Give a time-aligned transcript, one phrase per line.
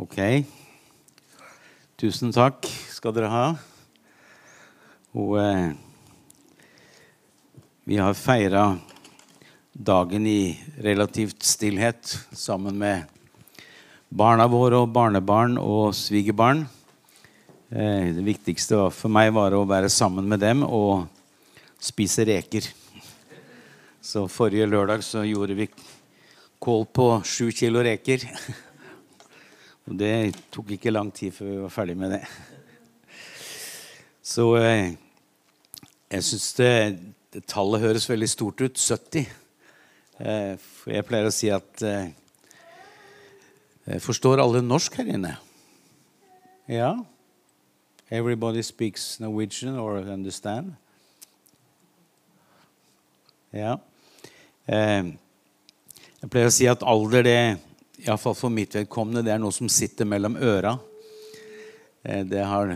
[0.00, 0.16] Ok.
[2.00, 3.48] Tusen takk skal dere ha.
[5.12, 5.74] Og eh,
[7.84, 8.70] vi har feira
[9.72, 13.04] dagen i relativt stillhet sammen med
[14.08, 16.64] barna våre og barnebarn og svigerbarn.
[17.68, 21.04] Eh, det viktigste for meg var å være sammen med dem og
[21.76, 22.64] spise reker.
[24.00, 25.68] Så forrige lørdag så gjorde vi
[26.56, 28.24] kål på sju kilo reker.
[29.90, 32.22] Og det tok ikke lang tid før vi var ferdig med det.
[34.22, 34.92] Så eh,
[36.12, 36.74] jeg syns det,
[37.34, 39.24] det, tallet høres veldig stort ut 70.
[40.22, 42.10] Eh, for jeg pleier å si at eh,
[43.98, 45.32] Forstår alle norsk her inne?
[46.70, 46.92] Ja?
[48.06, 50.76] Everybody speaks Norwegian or understand?
[53.50, 53.72] Ja.
[54.68, 57.40] Jeg pleier å si at alder det
[58.02, 60.74] iallfall for mitt vedkommende, det er noe som sitter mellom øra.
[62.02, 62.74] Eh, det har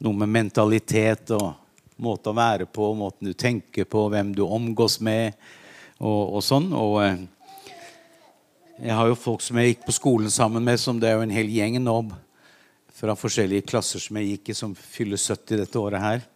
[0.00, 1.52] noe med mentalitet og
[2.00, 5.36] måte å være på, måten du tenker på, hvem du omgås med
[5.98, 6.70] og, og sånn.
[6.76, 7.22] Og eh,
[8.80, 11.24] jeg har jo folk som jeg gikk på skolen sammen med, som det er jo
[11.26, 12.00] en hel gjeng nå
[13.00, 16.26] fra forskjellige klasser som jeg gikk i, som fyller 70 dette året her.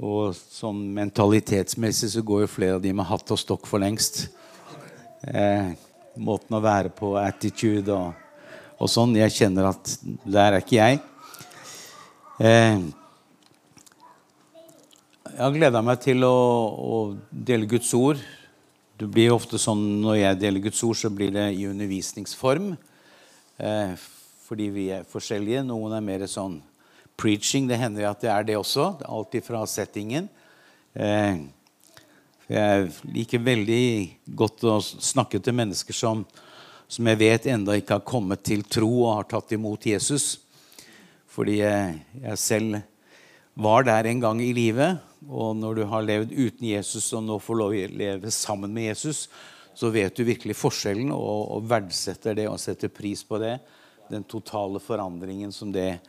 [0.00, 4.24] Og sånn mentalitetsmessig så går jo flere av de med hatt og stokk for lengst.
[5.28, 5.74] Eh,
[6.20, 8.12] måten å være på, attitude og,
[8.78, 9.16] og sånn.
[9.18, 11.00] Jeg kjenner at der er ikke jeg.
[12.40, 12.82] Eh,
[15.30, 16.36] jeg har gleda meg til å,
[16.70, 16.96] å,
[17.30, 18.20] dele Guds ord.
[19.00, 22.74] Det blir ofte sånn Når jeg deler Guds ord, så blir det i undervisningsform.
[23.60, 23.94] Eh,
[24.44, 25.62] fordi vi er forskjellige.
[25.68, 26.58] Noen er mer sånn
[27.20, 27.68] preaching.
[27.68, 28.92] Det hender at det er det også.
[29.08, 30.28] Alt ifra settingen.
[30.92, 31.40] Eh,
[32.50, 33.84] jeg liker veldig
[34.34, 36.24] godt å snakke til mennesker som,
[36.90, 40.32] som jeg vet enda ikke har kommet til tro og har tatt imot Jesus.
[41.30, 42.80] Fordi jeg, jeg selv
[43.54, 44.98] var der en gang i livet.
[45.30, 48.88] Og når du har levd uten Jesus og nå får lov å leve sammen med
[48.88, 49.28] Jesus,
[49.70, 53.60] så vet du virkelig forskjellen og, og verdsetter det og setter pris på det.
[54.10, 56.00] Den totale forandringen som det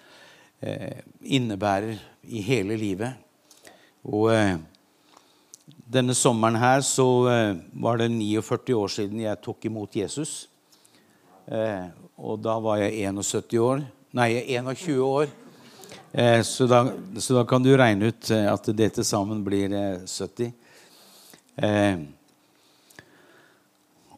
[0.58, 2.02] eh, innebærer
[2.34, 3.14] i hele livet.
[4.10, 4.56] Og eh,
[5.92, 10.48] denne sommeren her så eh, var det 49 år siden jeg tok imot Jesus.
[11.52, 11.90] Eh,
[12.22, 13.84] og da var jeg 71 år.
[14.16, 15.32] Nei, 21 år.
[16.12, 16.84] Eh, så, da,
[17.18, 19.72] så, da, kan du regne ut at det til sammen blir
[20.04, 20.52] 70.
[21.56, 22.02] Eh, eh,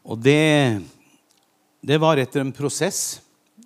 [0.04, 0.82] og det,
[1.80, 3.20] det var etter en prosess.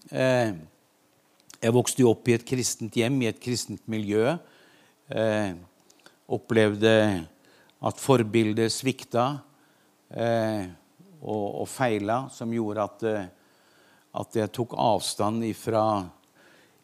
[0.08, 4.36] jeg vokste jo opp i et kristent hjem, i et kristent miljø.
[6.28, 6.94] opplevde
[7.78, 9.26] at forbildet svikta
[10.10, 10.66] eh,
[11.22, 13.28] og, og, feila, som gjorde at, eh,
[14.18, 15.82] at jeg tok avstand ifra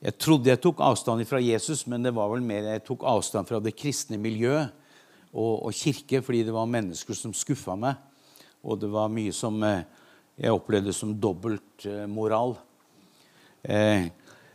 [0.04, 3.48] Jeg trodde jeg tok avstand fra Jesus, men det var vel mer jeg tok avstand
[3.48, 4.68] fra det kristne miljøet
[5.32, 7.96] og, og kirke, fordi det var mennesker som skuffa meg.
[8.62, 9.86] Og det var mye som eh,
[10.36, 12.56] jeg opplevde som dobbeltmoral.
[13.62, 14.10] Eh,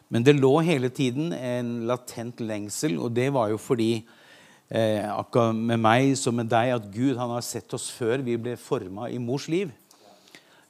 [0.09, 3.91] men det lå hele tiden en latent lengsel, og det var jo fordi
[4.69, 8.37] eh, akkurat med meg som med deg, at Gud han har sett oss før vi
[8.37, 9.73] ble forma i mors liv.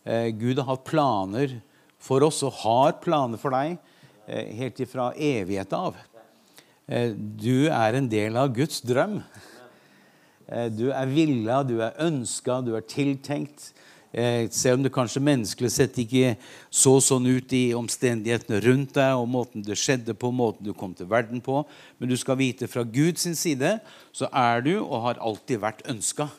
[0.04, 1.60] Eh, Gud har hatt planer
[2.00, 3.76] for oss og har planer for deg
[4.28, 6.00] eh, helt ifra evighet av.
[6.88, 9.20] Eh, du er en del av Guds drøm.
[10.48, 13.72] Eh, du er villa, du er ønska, du er tiltenkt.
[14.12, 16.34] Eh, selv om det kanskje menneskelig sett ikke
[16.74, 20.96] så sånn ut i omstendighetene rundt deg, og måten det skjedde på, måten du kom
[20.98, 21.62] til verden på.
[22.02, 23.76] Men du skal vite fra Guds side
[24.16, 26.30] så er du og har alltid vært ønska.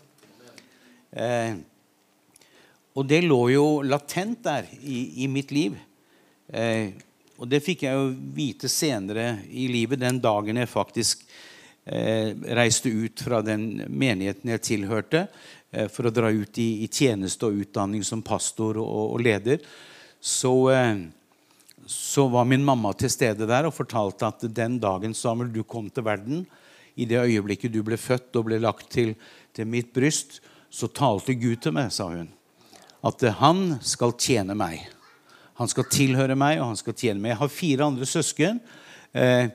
[1.14, 1.60] Eh,
[2.98, 5.78] og det lå jo latent der i, i mitt liv.
[6.50, 6.90] Eh,
[7.40, 11.22] og det fikk jeg jo vite senere i livet, den dagen jeg faktisk
[11.86, 15.24] eh, reiste ut fra den menigheten jeg tilhørte.
[15.70, 19.62] Eh, for å dra ut i, i tjeneste og utdanning som pastor og, og leder,
[20.20, 21.04] så, eh,
[21.86, 25.86] så, var min mamma til stede der og fortalte at den dagen Samuel, du kom
[25.90, 26.42] til verden,
[26.98, 29.14] i det øyeblikket du ble født og ble lagt til,
[29.54, 30.40] til mitt bryst,
[30.70, 32.28] så talte Gud til meg, sa hun,
[33.06, 34.82] at han skal tjene meg.
[35.60, 37.32] Han skal tilhøre meg, og han skal tjene meg.
[37.32, 38.60] Jeg har fire andre søsken.
[39.12, 39.48] Eh,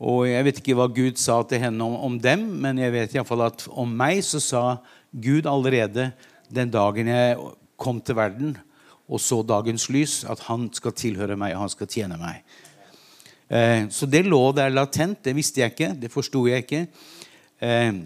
[0.00, 3.14] og Jeg vet ikke hva Gud sa til henne om, om dem, men jeg vet
[3.14, 4.62] i fall at om meg så sa
[5.10, 6.10] Gud allerede
[6.50, 7.38] den dagen jeg
[7.80, 8.58] kom til verden
[9.10, 12.44] og så dagens lys, at han skal tilhøre meg, og han skal tjene meg.
[13.50, 15.24] Eh, så det lå der latent.
[15.24, 15.90] Det visste jeg ikke.
[15.98, 16.84] Det forsto jeg ikke.
[17.58, 17.98] Eh,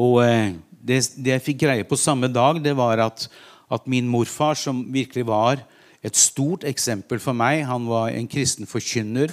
[0.00, 3.28] og eh, det, jeg fikk greie på samme dag, det var at,
[3.72, 5.60] at min morfar, som virkelig var
[6.04, 7.66] et stort eksempel for meg.
[7.68, 9.32] Han var en kristen forkynner,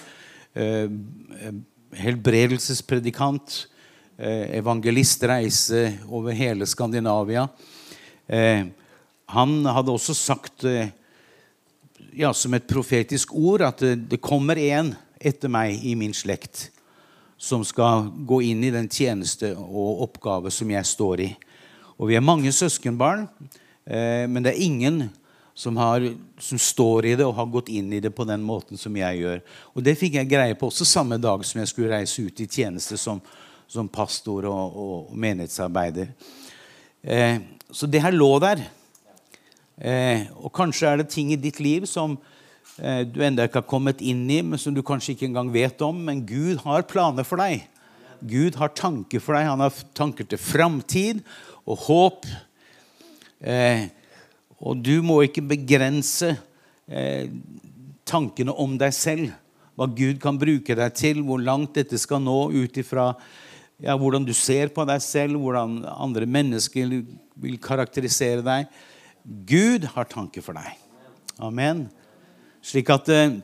[1.96, 3.66] helbredelsespredikant,
[4.22, 7.48] evangelist, reise over hele Skandinavia.
[8.28, 8.66] Eh,
[9.26, 10.92] han hadde også sagt eh,
[12.14, 16.70] ja, som et profetisk ord at det, kommer en etter meg i min slekt
[17.42, 21.32] som skal gå inn i den tjeneste og oppgave som jeg står i.
[21.98, 23.26] Og vi er mange søskenbarn,
[23.86, 25.04] eh, men det er ingen
[25.54, 26.06] som, har,
[26.40, 29.22] som, står i det og har gått inn i det på den måten som jeg
[29.22, 29.42] gjør.
[29.76, 32.50] Og det fikk jeg greie på også samme dag som jeg skulle reise ut i
[32.50, 33.22] tjeneste som,
[33.72, 36.12] som pastor og, og menighetsarbeider.
[37.02, 37.40] Eh,
[37.72, 38.66] så det her lå der.
[39.82, 42.18] Eh, og kanskje er det ting i ditt liv som
[42.78, 45.82] eh, du ennå ikke har kommet inn i, men som du kanskje ikke engang vet
[45.88, 46.04] om.
[46.10, 47.64] Men Gud har planer for deg.
[48.22, 49.48] Gud har tanker for deg.
[49.50, 51.24] Han har tanker til framtid
[51.66, 52.28] og håp.
[53.42, 53.88] Eh,
[54.62, 56.36] og du må ikke begrense
[56.86, 57.32] eh,
[58.06, 59.32] tankene om deg selv.
[59.80, 63.14] Hva Gud kan bruke deg til, hvor langt dette skal nå ut ifra
[63.82, 66.92] ja, hvordan du ser på deg selv, hvordan andre mennesker
[67.42, 68.70] vil karakterisere deg.
[69.50, 70.78] Gud har tanker for deg.
[71.42, 71.88] Amen.
[72.62, 73.40] Slik at eh,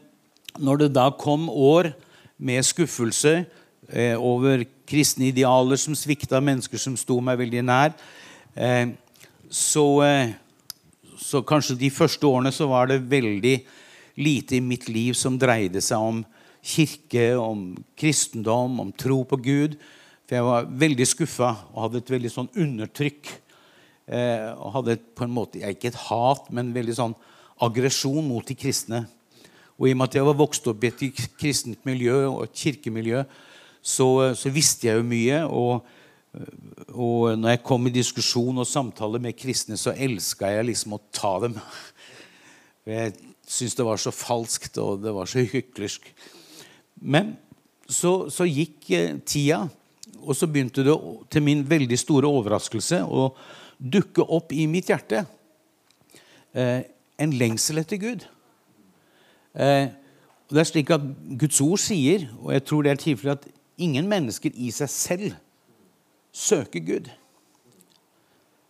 [0.62, 1.92] når det da kom år
[2.38, 3.40] med skuffelse
[3.90, 7.96] eh, over kristne idealer som svikta, mennesker som sto meg veldig nær,
[8.54, 8.94] eh,
[9.50, 9.88] så
[11.18, 13.56] så kanskje de første årene så var det veldig
[14.22, 16.24] lite i mitt liv som dreide seg om
[16.62, 19.78] kirke, om kristendom, om tro på Gud.
[20.28, 23.30] For jeg var veldig skuffa og hadde et veldig sånn undertrykk.
[24.08, 27.16] Eh, og hadde på en måte, Ikke et hat, men veldig sånn
[27.64, 29.06] aggresjon mot de kristne.
[29.78, 32.56] Og i og med at jeg var vokst opp i et kristent miljø og et
[32.60, 33.24] kirkemiljø,
[33.82, 35.46] så, så visste jeg jo mye.
[35.46, 35.86] og
[36.94, 41.02] og når jeg kom i diskusjon og samtale med kristne, så elska jeg liksom å
[41.14, 41.56] ta dem.
[42.86, 43.16] Jeg
[43.48, 46.12] syntes det var så falskt, og det var så hyklersk.
[47.02, 47.34] Men
[47.90, 49.64] så, så gikk eh, tida,
[50.24, 50.96] og så begynte det
[51.32, 53.30] til min veldig store overraskelse å
[53.78, 55.24] dukke opp i mitt hjerte
[56.58, 56.82] eh,
[57.18, 58.26] en lengsel etter Gud.
[59.58, 59.88] Eh,
[60.48, 61.06] og det er slik at
[61.40, 65.38] Guds ord sier, og jeg tror det er tilfellet, at ingen mennesker i seg selv
[66.34, 67.10] søker Gud.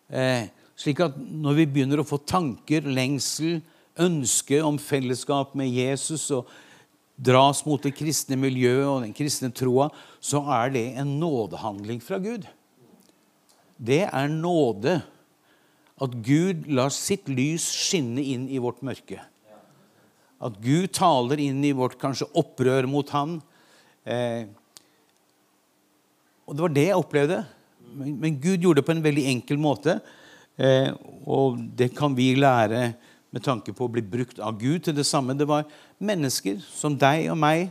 [0.09, 0.47] Eh,
[0.77, 3.59] slik at når vi begynner å få tanker, lengsel,
[3.97, 6.49] ønske om fellesskap med Jesus og
[7.17, 9.89] dras mot det kristne miljøet og den kristne troa,
[10.21, 12.45] så er det en nådehandling fra Gud.
[13.77, 14.99] Det er nåde
[15.97, 19.19] at Gud lar sitt lys skinne inn i vårt mørke.
[20.37, 23.39] At Gud taler inn i vårt kanskje opprør mot Han.
[24.05, 24.45] Eh,
[26.45, 27.39] og det var det jeg opplevde.
[27.97, 29.97] Men, men, Gud gjorde det på en veldig enkel måte.
[30.57, 30.93] Eh,
[31.25, 32.91] og det kan vi lære
[33.37, 35.37] med tanke på å bli brukt av Gud til det samme.
[35.37, 35.67] Det var
[36.01, 37.67] mennesker som deg og meg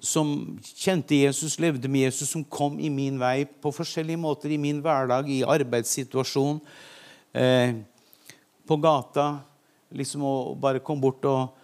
[0.00, 4.60] som kjente Jesus, levde med Jesus, som kom i min vei på forskjellige måter i
[4.60, 6.60] min hverdag, i arbeidssituasjon,
[7.34, 7.74] eh,
[8.66, 9.40] på gata.
[9.92, 11.56] Liksom og bare kom bort og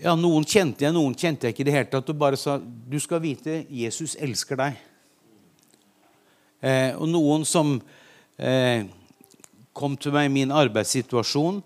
[0.00, 2.08] ja, Noen kjente jeg, noen kjente jeg ikke i det hele tatt.
[2.08, 4.78] Og bare sa du skal vite Jesus elsker deg.
[6.60, 7.74] Eh, og noen som
[8.40, 8.86] eh,
[9.76, 11.60] kom til meg i min arbeidssituasjon,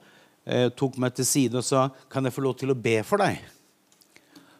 [0.77, 3.39] tok meg til side og sa kan jeg få lov til å be for deg.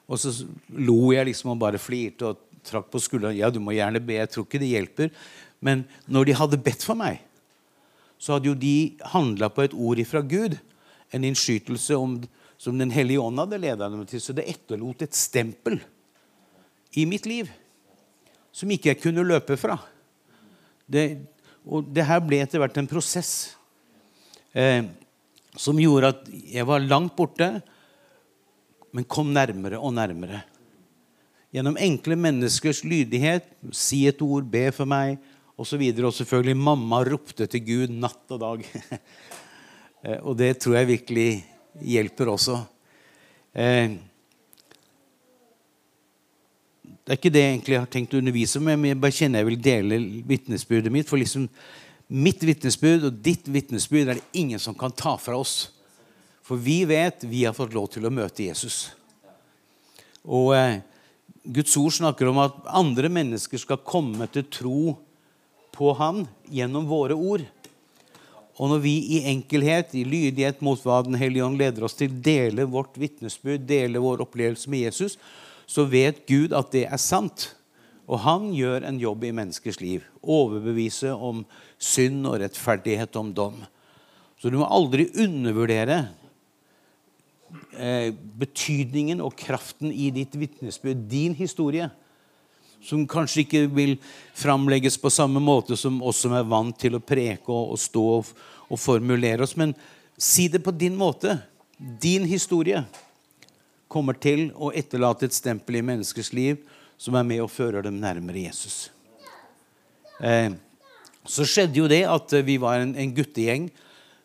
[0.09, 0.33] Og så
[0.77, 3.37] lo jeg liksom og bare flirte og trakk på skulderen.
[3.37, 4.19] Ja, du må gjerne be.
[4.19, 5.13] Jeg tror ikke det hjelper.
[5.65, 7.21] Men når de hadde bedt for meg,
[8.21, 10.57] så hadde jo de handla på et ord ifra Gud.
[11.13, 12.19] En innskytelse om,
[12.61, 14.21] som Den hellige ånd hadde leda dem til.
[14.21, 15.81] Så det etterlot et stempel
[16.95, 17.51] i mitt liv
[18.55, 19.77] som ikke jeg kunne løpe fra.
[20.87, 21.19] Det,
[21.67, 23.57] og det her ble etter hvert en prosess
[24.55, 24.85] eh,
[25.57, 27.49] som gjorde at jeg var langt borte,
[28.95, 30.43] men kom nærmere og nærmere.
[31.55, 35.21] Gjennom enkle menneskers lydighet, si et ord, be for meg
[35.55, 35.79] osv.
[35.79, 38.65] Og, så og selvfølgelig mamma ropte til Gud natt og dag.
[40.05, 41.29] eh, og det tror jeg virkelig
[41.95, 42.59] hjelper også.
[43.55, 43.95] Eh,
[47.05, 49.43] det er ikke det jeg egentlig har tenkt å undervise om, men jeg bare kjenner
[49.43, 51.11] jeg vil dele vitnesbyrdet mitt.
[51.11, 51.47] For liksom
[52.15, 55.73] mitt vitnesbyrd og ditt vitnesbyrd er det ingen som kan ta fra oss.
[56.45, 58.93] For vi vet vi har fått lov til å møte Jesus.
[60.25, 60.83] Og eh,
[61.45, 64.95] Guds ord snakker om at andre mennesker skal komme til tro
[65.75, 67.45] på Han gjennom våre ord.
[68.55, 72.13] Og når vi i enkelhet, i lydighet mot hva Den hellige ånd leder oss til,
[72.23, 75.19] deler vårt vitnesbyrd, deler vår opplevelse med Jesus,
[75.67, 77.51] så vet Gud at det er sant.
[78.05, 80.05] Og han gjør en jobb i menneskers liv.
[80.21, 81.45] Overbevise om
[81.81, 83.63] synd og rettferdighet om dom.
[84.41, 86.03] Så du må aldri undervurdere
[87.79, 91.89] eh, betydningen og kraften i ditt vitnesbyrd, din historie.
[92.85, 93.97] Som kanskje ikke vil
[94.37, 98.05] framlegges på samme måte som oss som er vant til å preke og, og stå
[98.19, 98.35] og,
[98.69, 99.57] og formulere oss.
[99.57, 99.73] Men
[100.21, 101.39] si det på din måte.
[101.75, 102.85] Din historie
[103.91, 106.61] kommer til å etterlate et stempel i menneskers liv
[106.99, 108.89] som er med og fører dem nærmere Jesus.
[110.21, 110.53] Eh,
[111.25, 113.71] så skjedde jo det at vi var en, en guttegjeng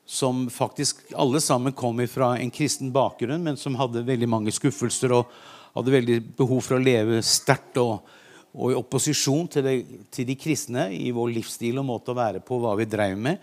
[0.09, 5.13] som faktisk alle sammen kom fra en kristen bakgrunn, men som hadde veldig mange skuffelser
[5.13, 5.29] og
[5.75, 8.07] hadde veldig behov for å leve sterkt og,
[8.55, 9.75] og, i opposisjon til, det,
[10.09, 13.37] til, de kristne i vår livsstil og måte å være på, hva vi drev med.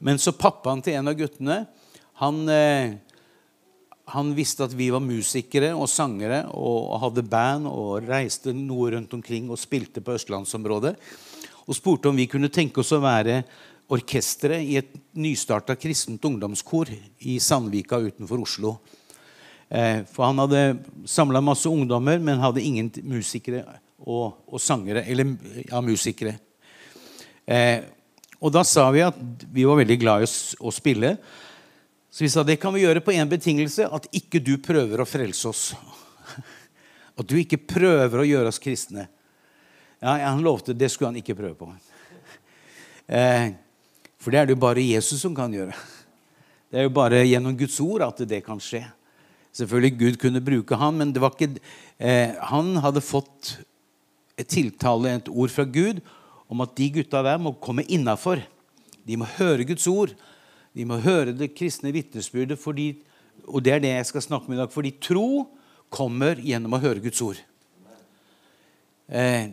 [0.00, 1.58] Men så pappaen til en av guttene
[2.22, 2.96] han, eh,
[4.12, 9.12] han visste at vi var musikere og sangere og, hadde band og reiste noe rundt
[9.16, 10.94] omkring og spilte på østlandsområdet.
[11.68, 13.42] Og spurte om vi kunne tenke oss å være
[13.92, 16.90] orkesteret i et nystarta kristent ungdomskor
[17.24, 18.74] i Sandvika utenfor Oslo.
[19.68, 20.62] Eh, for han hadde
[21.08, 23.64] samla masse ungdommer, men hadde ingen musikere
[24.00, 25.04] og, og sangere.
[25.08, 25.34] Eller
[25.68, 26.38] ja, musikere.
[27.48, 27.84] Eh,
[28.38, 29.18] og da sa vi at
[29.52, 31.16] vi var veldig glad i å, spille.
[32.10, 35.08] Så vi sa det kan vi gjøre på én betingelse, at ikke du prøver å
[35.08, 35.62] frelse oss.
[37.18, 39.08] At du ikke prøver å gjøre oss kristne.
[39.98, 41.72] Ja, Han lovte det skulle han ikke prøve på.
[43.08, 43.54] Eh,
[44.20, 45.72] for det er det jo bare Jesus som kan gjøre.
[46.68, 48.82] Det er jo bare gjennom Guds ord at det kan skje.
[49.56, 51.62] Selvfølgelig Gud kunne bruke han, men det var ikke,
[51.96, 53.54] eh, han hadde fått
[54.36, 56.02] et tiltale, et ord fra Gud,
[56.52, 58.44] om at de gutta der må komme innafor.
[59.08, 60.12] De må høre Guds ord.
[60.78, 62.60] De må høre det kristne vitnesbyrdet.
[63.48, 64.70] Og det er det jeg skal snakke om i dag.
[64.70, 65.48] Fordi tro
[65.90, 67.40] kommer gjennom å høre Guds ord.
[69.08, 69.48] Eh,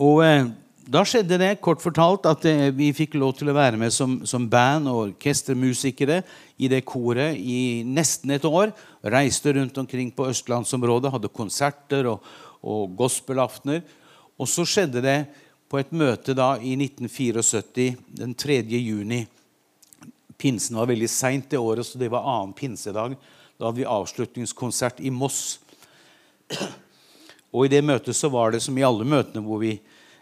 [0.00, 0.48] og eh,
[0.90, 4.16] da skjedde det kort fortalt at eh, vi fikk lov til å være med som,
[4.26, 6.22] som band og orkestermusikere
[6.58, 8.72] i det koret i nesten et år.
[9.14, 12.24] Reiste rundt omkring på østlandsområdet, hadde konserter og,
[12.64, 13.84] og gospelaftener.
[14.40, 15.18] Og så skjedde det
[15.70, 18.62] på et møte da i 1974, den 3.
[18.80, 19.20] juni.
[20.40, 23.16] Pinsen var veldig seint det året, så det var annen pinsedag.
[23.60, 25.60] Da hadde vi avslutningskonsert i Moss.
[27.52, 29.76] Og i det møtet så var det som i alle møtene hvor vi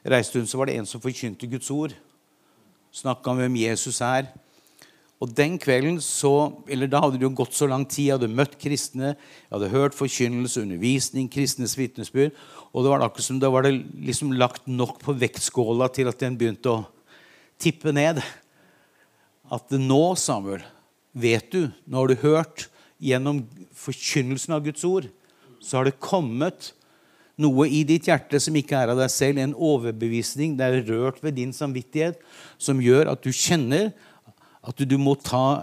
[0.08, 1.94] reiste rundt, så var det en som forkynte Guds ord.
[2.94, 4.30] Snakka om hvem Jesus er.
[5.18, 8.04] Og den kvelden så, eller Da hadde det jo gått så lang tid.
[8.06, 12.36] Jeg hadde møtt kristne, jeg hadde hørt forkynnelse, undervisning, kristnes vitnesbyrd.
[12.72, 16.22] Og det var akkurat som da var det liksom lagt nok på vektskåla til at
[16.22, 16.84] den begynte å
[17.58, 18.22] tippe ned.
[19.52, 20.64] At nå, Samuel,
[21.16, 22.66] vet du, nå har du hørt
[23.00, 23.44] gjennom
[23.78, 25.08] forkynnelsen av Guds ord,
[25.62, 26.72] så har det kommet
[27.38, 31.22] noe i ditt hjerte som ikke er av deg selv, en overbevisning, det er rørt
[31.22, 32.18] ved din samvittighet,
[32.58, 33.92] som gjør at du kjenner
[34.68, 35.62] at du må ta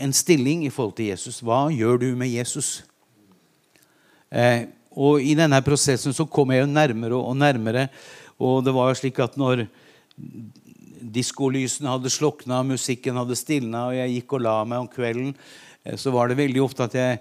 [0.00, 1.38] en stilling i forhold til Jesus.
[1.44, 2.80] Hva gjør du med Jesus?
[4.32, 7.86] Eh, og I denne prosessen så kom jeg jo nærmere og nærmere.
[8.40, 9.66] Og det var jo slik at når
[11.00, 15.34] diskolysene hadde slukna, musikken hadde stilna, og jeg gikk og la meg om kvelden,
[15.84, 17.20] eh, så var det veldig ofte at jeg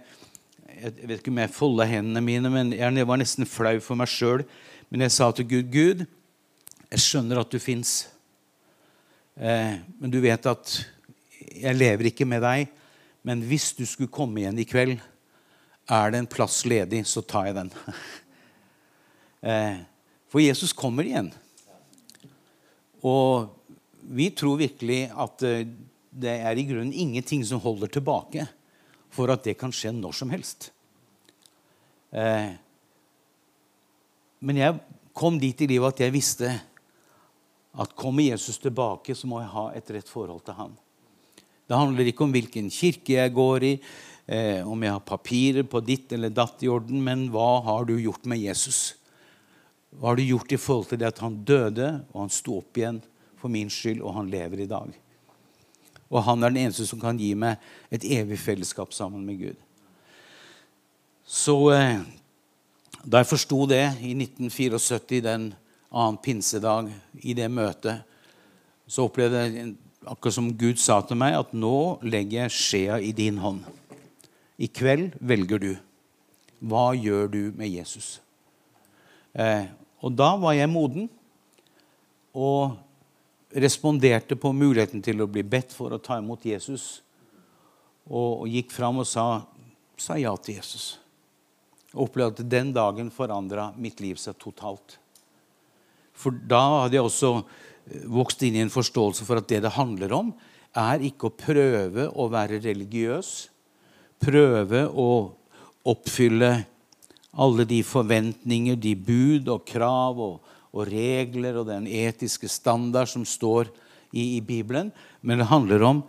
[0.80, 4.08] jeg vet ikke om jeg folda hendene mine, men jeg var nesten flau for meg
[4.08, 4.46] sjøl.
[4.88, 6.06] Men jeg sa til Gud, Gud,
[6.90, 8.08] jeg skjønner at du fins.
[9.36, 10.76] Eh, men du vet at
[11.52, 12.72] jeg lever ikke med deg.
[13.28, 14.96] Men hvis du skulle komme igjen i kveld,
[15.90, 17.72] er det en plass ledig, så tar jeg den.
[19.52, 19.82] eh,
[20.32, 21.32] for Jesus kommer igjen.
[23.04, 23.50] Og
[24.10, 25.68] vi tror virkelig at eh,
[26.10, 28.48] det er i grunnen ingenting som holder tilbake
[29.13, 30.72] for at det kan skje når som helst.
[32.10, 32.50] Eh,
[34.39, 34.80] men jeg
[35.13, 36.50] kom dit i livet at jeg visste
[37.80, 40.74] at kommer Jesus tilbake, så må jeg ha et rett forhold til han.
[41.70, 43.74] Det handler ikke om hvilken kirke jeg går i,
[44.25, 47.94] eh, om jeg har papirer på ditt eller datt i orden, men hva har du
[48.00, 48.96] gjort med Jesus?
[49.94, 52.78] Hva har du gjort i forhold til det at han døde, og han sto opp
[52.78, 53.04] igjen
[53.39, 54.93] for min skyld, og han lever i dag?
[56.10, 57.60] Og han er den eneste som kan gi meg
[57.93, 59.60] et evig fellesskap sammen med Gud.
[61.29, 62.01] Så eh,
[63.05, 65.51] da jeg forsto det i 1974, den
[65.89, 66.89] annen pinsedag,
[67.22, 68.01] i det møtet,
[68.89, 69.75] så opplevde jeg
[70.10, 73.62] akkurat som Gud sa til meg, at nå legger jeg skjea i din hånd.
[74.58, 75.72] I kveld velger du.
[76.60, 78.17] Hva gjør du med Jesus?
[79.34, 79.69] Eh,
[80.03, 81.08] og da var jeg moden.
[82.34, 82.75] Og
[83.50, 87.01] responderte på muligheten til å bli bedt for å ta imot Jesus.
[88.10, 89.41] Og, gikk fram og sa,
[89.98, 90.98] sa, ja til Jesus.
[91.94, 94.98] Og opplevde at den dagen forandra mitt liv seg totalt.
[96.13, 99.77] For da hadde jeg også eh, vokst inn i en forståelse for at det det
[99.77, 100.34] handler om,
[100.77, 103.50] er ikke å prøve å være religiøs,
[104.22, 105.10] prøve å
[105.89, 106.51] oppfylle
[107.39, 113.26] alle de forventninger, de bud og krav og, og regler og den etiske standard som
[113.26, 113.72] står
[114.12, 114.92] i, i Bibelen.
[115.22, 116.04] Men det handler om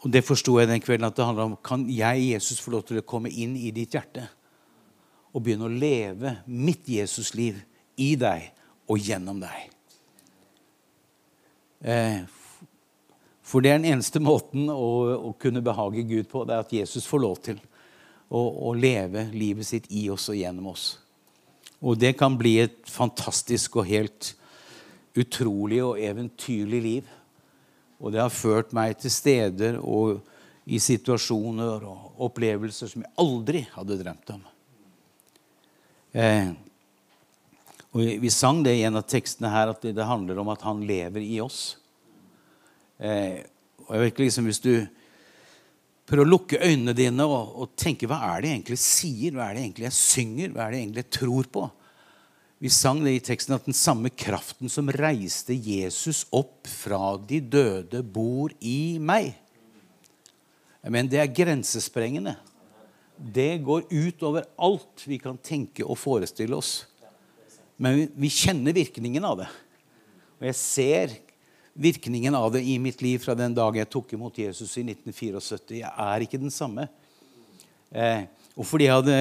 [0.00, 2.84] og det forsto jeg den kvelden, at det handler om kan jeg, Jesus, få lov
[2.88, 4.28] til å komme inn i ditt hjerte
[5.30, 7.60] og begynne å leve mitt Jesusliv
[8.00, 8.48] i deg
[8.90, 9.68] og gjennom deg.
[11.80, 12.22] Eh,
[13.46, 14.88] for det er den eneste måten å,
[15.30, 17.60] å, kunne behage Gud på, det er at Jesus får lov til
[18.28, 20.92] å, å leve livet sitt i oss og gjennom oss.
[21.80, 24.34] Og det kan bli et fantastisk og helt
[25.18, 27.14] utrolig og eventyrlig liv.
[28.00, 30.20] Og det har ført meg til steder og
[30.70, 34.42] i situasjoner og opplevelser som jeg aldri hadde drømt om.
[36.12, 36.50] Eh,
[37.90, 40.84] og Vi sang det i en av tekstene her, at det, handler om at han
[40.86, 41.76] lever i oss.
[42.98, 43.42] Eh,
[43.86, 44.86] og jeg vet ikke liksom, Hvis du
[46.10, 49.46] prøver å lukke øynene dine og, og tenke hva er det jeg egentlig sier, hva
[49.46, 51.66] er det egentlig jeg synger, hva er det egentlig jeg tror på,
[52.60, 57.38] vi sang det i teksten at den samme kraften som reiste Jesus opp fra de
[57.40, 59.30] døde, bor i meg.
[60.84, 62.34] Men det er grensesprengende.
[63.16, 66.74] Det går ut over alt vi kan tenke og forestille oss.
[67.80, 69.48] Men vi kjenner virkningen av det.
[70.36, 71.16] Og jeg ser
[71.74, 75.80] virkningen av det i mitt liv fra den dag jeg tok imot Jesus i 1974.
[75.80, 76.88] Jeg er ikke den samme.
[77.90, 79.18] Eh, og fordi jeg hadde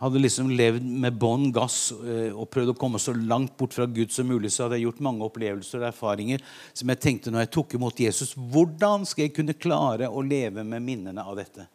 [0.00, 3.84] hadde liksom levd med bånn gass eh, og prøvd å komme så langt bort fra
[3.84, 7.44] Gud som mulig, så hadde jeg gjort mange opplevelser og erfaringer som jeg tenkte når
[7.44, 11.66] jeg tok imot Jesus Hvordan skal jeg kunne klare å leve med minnene av dette?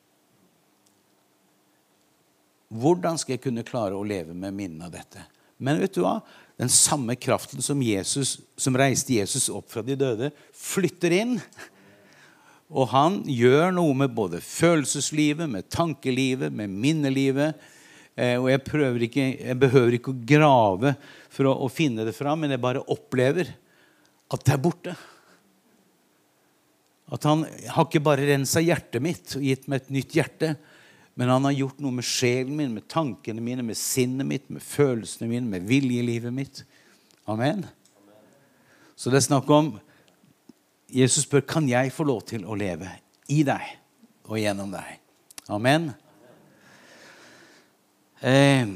[2.73, 5.27] Hvordan skal jeg kunne klare å leve med minnene av dette?
[5.61, 6.17] Men vet du hva?
[6.59, 11.37] Den samme kraften som, Jesus, som reiste Jesus opp fra de døde, flytter inn.
[12.71, 17.59] Og han gjør noe med både følelseslivet, med tankelivet, med minnelivet
[18.15, 18.61] Eh, og jeg,
[19.09, 20.93] ikke, jeg, behøver ikke å grave
[21.27, 23.51] for å, å, finne det fram, men jeg bare opplever
[24.31, 24.93] at det er borte.
[27.11, 30.53] At han har ikke bare rensa hjertet mitt og gitt meg et nytt hjerte,
[31.15, 34.63] men han har gjort noe med sjelen min, med tankene mine, med sinnet mitt, med
[34.63, 36.63] følelsene mine, med viljelivet mitt.
[37.31, 37.63] Amen.
[38.95, 39.75] Så det er snakk om
[40.91, 42.91] Jesus spør kan jeg få lov til å leve
[43.31, 43.63] i deg
[44.27, 44.99] og gjennom deg.
[45.51, 45.89] Amen.
[48.25, 48.75] Eh,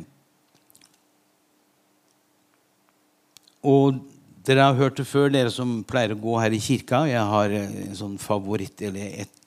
[3.66, 4.00] og
[4.46, 7.04] dere har hørt det før, dere som pleier å gå her i kirka.
[7.10, 9.39] Jeg har en sånn favoritt, eller et,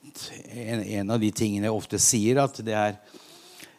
[0.51, 2.97] en, en, av de tingene jeg ofte sier, at det er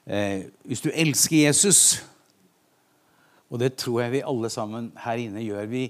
[0.07, 2.03] eh, Hvis du elsker Jesus
[3.51, 5.67] Og det tror jeg vi alle sammen her inne gjør.
[5.71, 5.85] vi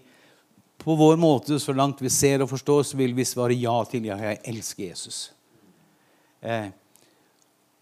[0.85, 4.05] på vår måte, så langt vi ser og forstår, så vil vi svare ja til
[4.05, 5.33] ja, jeg elsker Jesus.
[6.45, 6.69] Eh,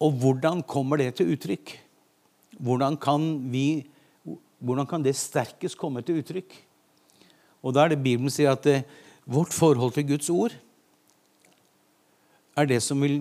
[0.02, 1.72] og hvordan kommer det til uttrykk?
[2.62, 3.82] Hvordan kan, vi,
[4.62, 6.54] hvordan kan det sterkest komme til uttrykk?
[7.62, 8.86] Og da er det Bibelen sier at eh,
[9.26, 10.54] vårt forhold til Guds ord
[12.56, 13.18] er det som vil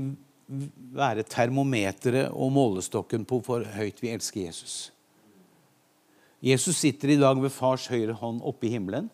[0.96, 4.91] være termometeret og målestokken på hvor høyt vi elsker Jesus.
[6.41, 9.08] Jesus sitter i dag ved fars høyre hånd oppe i himmelen.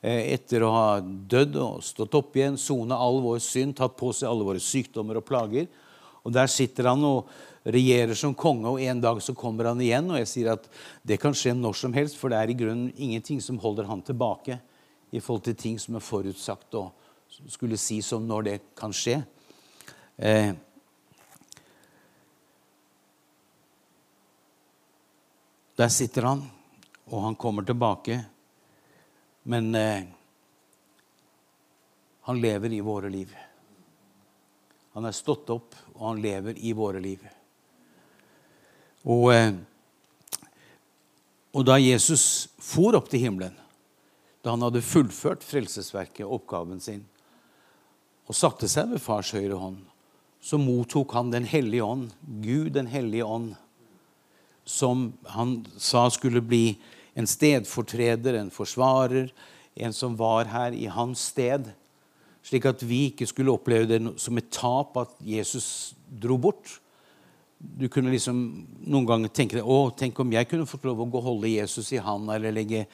[0.00, 4.12] Eh, etter å ha dødd og stått opp igjen, sona all vår synd, tatt på
[4.14, 5.66] seg alle våre sykdommer og plager.
[6.22, 7.28] Og Der sitter han og
[7.66, 10.10] regjerer som konge, og en dag så kommer han igjen.
[10.12, 10.68] Og jeg sier at
[11.02, 14.04] det kan skje når som helst, for det er i grunnen ingenting som holder han
[14.06, 14.60] tilbake
[15.10, 16.92] i forhold til ting som er forutsagt og
[17.28, 19.20] skulle sies om når det kan skje.
[20.16, 20.52] Eh,
[25.78, 26.42] der sitter han,
[27.08, 28.20] og han kommer tilbake.
[29.48, 30.04] Men eh,
[32.28, 33.30] han lever i våre liv.
[34.92, 37.22] Han er stått opp, og han lever i våre liv.
[39.06, 39.54] Og, eh,
[41.54, 43.54] og da Jesus for opp til himmelen,
[44.42, 47.06] da han hadde fullført frelsesverket, oppgaven sin,
[48.28, 49.80] og satte seg ved fars høyre hånd,
[50.40, 52.10] så mottok han Den hellige ånd,
[52.44, 53.54] Gud den hellige ånd,
[54.68, 56.78] som han sa skulle bli
[57.16, 59.32] en stedfortreder, en forsvarer,
[59.74, 61.70] en som var her i hans sted.
[62.44, 66.78] Slik at vi ikke skulle oppleve det som et tap at Jesus dro bort,
[67.58, 68.36] du kunne liksom
[68.86, 71.50] noen ganger tenke deg, å, tenk om jeg kunne fått lov å gå og holde
[71.50, 72.84] Jesus i handa eller legge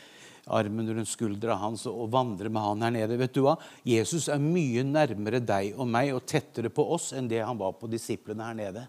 [0.47, 3.19] armen rundt skuldra hans og vandre med han her nede.
[3.21, 3.55] Vet du hva?
[3.87, 7.77] Jesus er mye nærmere deg og meg og tettere på oss enn det han var
[7.79, 8.85] på disiplene her nede.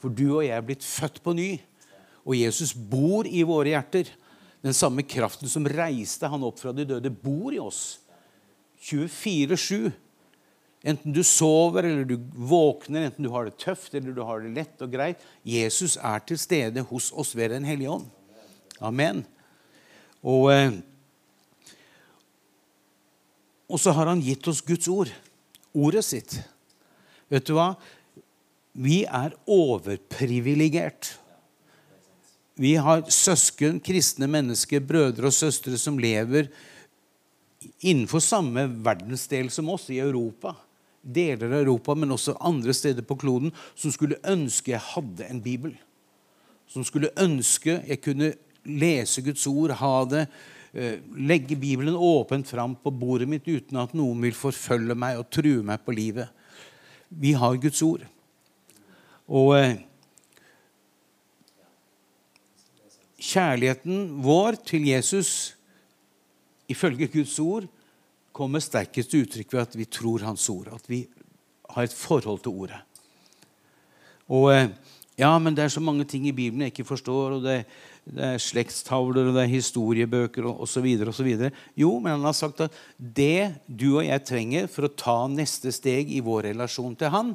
[0.00, 1.50] For du og jeg er blitt født på ny,
[2.26, 4.08] og Jesus bor i våre hjerter.
[4.64, 8.00] Den samme kraften som reiste han opp fra de døde, bor i oss.
[8.82, 9.92] 24-7.
[10.86, 14.52] Enten du sover eller du våkner, enten du har det tøft eller du har det
[14.54, 15.22] lett og greit.
[15.46, 18.10] Jesus er til stede hos oss ved Den hellige ånd.
[18.80, 19.24] Amen.
[20.24, 20.78] Og, eh,
[23.66, 25.10] og så har han gitt oss Guds ord.
[25.76, 26.38] Ordet sitt.
[27.28, 27.74] Vet du hva?
[28.76, 31.16] Vi er overprivilegert.
[32.56, 36.48] Vi har søsken, kristne mennesker, brødre og søstre som lever
[37.84, 40.54] innenfor samme verdensdel som oss, i Europa.
[41.02, 45.42] Deler av Europa, men også andre steder på kloden, som skulle ønske jeg hadde en
[45.42, 45.74] bibel.
[46.70, 48.32] Som skulle ønske jeg kunne
[48.66, 50.26] lese Guds ord, ha det,
[50.74, 55.30] eh, legge Bibelen åpent fram på bordet mitt uten at noen vil forfølge meg og
[55.30, 56.28] true meg på livet.
[57.08, 58.04] Vi har Guds ord.
[59.26, 59.78] Og eh,
[63.18, 65.56] kjærligheten vår til Jesus
[66.68, 67.66] ifølge Guds ord
[68.36, 70.68] kommer sterkest til uttrykk ved at vi tror Hans ord.
[70.74, 71.06] At vi
[71.70, 72.82] har et forhold til ordet.
[74.28, 74.68] Og eh,
[75.18, 77.38] ja, men det er så mange ting i Bibelen jeg ikke forstår.
[77.38, 77.64] og det,
[78.06, 80.86] det er slektstavler og det er historiebøker osv.
[81.74, 85.72] Jo, men han har sagt at det du og jeg trenger for å ta neste
[85.74, 87.34] steg i vår relasjon til Han,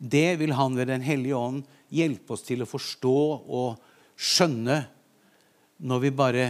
[0.00, 3.80] det vil Han ved Den hellige ånd hjelpe oss til å forstå og
[4.20, 4.82] skjønne
[5.80, 6.46] når vi bare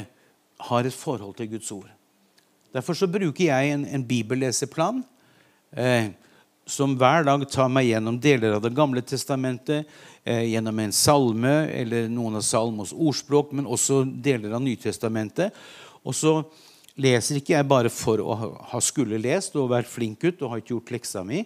[0.67, 1.89] har et forhold til Guds ord.
[2.75, 5.01] Derfor så bruker jeg en, en bibelleseplan
[5.73, 6.11] eh,
[6.71, 9.87] som hver dag tar meg gjennom deler av Det gamle testamentet,
[10.25, 15.51] eh, gjennom en salme eller noen av salmos ordspråk, men også deler av Nytestamentet.
[16.05, 16.45] Og så
[16.97, 18.39] leser ikke jeg bare for å
[18.71, 21.45] ha skulle lest og vært flink gutt og har ikke gjort leksa mi,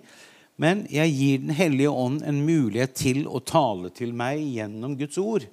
[0.56, 5.18] men jeg gir Den hellige ånd en mulighet til å tale til meg gjennom Guds
[5.18, 5.48] ord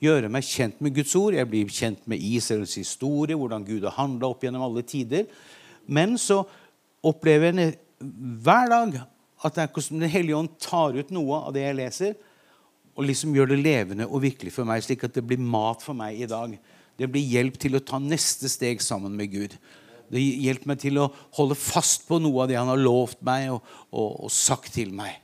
[0.00, 1.36] gjøre meg kjent med Guds ord.
[1.36, 5.28] Jeg blir kjent med Israels historie, hvordan Gud har handla opp gjennom alle tider.
[5.86, 6.42] Men så
[7.04, 9.00] opplever jeg hver dag
[9.40, 12.16] at det er hvordan Den hellige ånd tar ut noe av det jeg leser,
[12.96, 15.96] og liksom gjør det levende og virkelig for meg, slik at det blir mat for
[15.96, 16.56] meg i dag.
[17.00, 19.54] Det blir hjelp til å ta neste steg sammen med Gud.
[20.10, 21.08] Det hjelper meg til å
[21.38, 23.62] holde fast på noe av det han har lovt meg og,
[23.94, 25.14] og, og sagt til meg.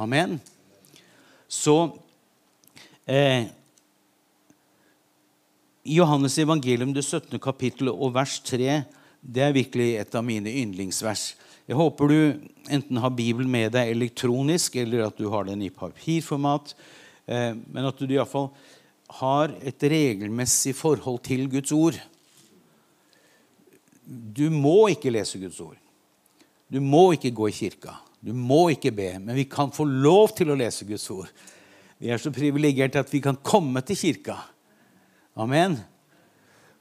[0.00, 0.40] Amen.
[1.46, 1.76] Så
[3.06, 3.46] eh,
[5.84, 7.38] Johannes evangelium, det 17.
[7.38, 8.80] kapittel og vers 3,
[9.20, 11.34] det er virkelig et av mine yndlingsvers.
[11.64, 12.16] Jeg håper du
[12.68, 16.74] enten har Bibelen med deg elektronisk, eller at du har den i papirformat.
[17.24, 18.50] Eh, men at du iallfall
[19.20, 21.96] har et regelmessig forhold til Guds ord.
[24.04, 25.78] Du må ikke lese Guds ord.
[26.68, 27.96] Du må ikke gå i kirka.
[28.20, 29.14] Du må ikke be.
[29.20, 31.32] Men vi kan få lov til å lese Guds ord.
[32.00, 34.36] Vi er så privilegerte at vi kan komme til kirka.
[35.40, 35.78] Amen.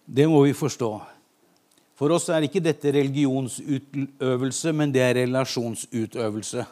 [0.03, 0.91] Det må vi forstå.
[2.03, 6.65] For oss er ikke dette religionsutøvelse, men det er relasjonsutøvelse.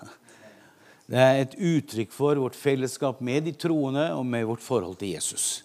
[1.08, 5.14] Det er et uttrykk for vårt fellesskap med de troende og med vårt forhold til
[5.14, 5.64] Jesus.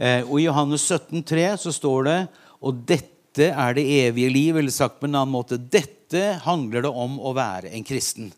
[0.00, 2.16] Eh, og I Johannes 17, 3 så står det
[2.64, 6.96] og dette er det evige liv, eller sagt på en annen måte dette handler det
[7.04, 8.32] om å være en kristen.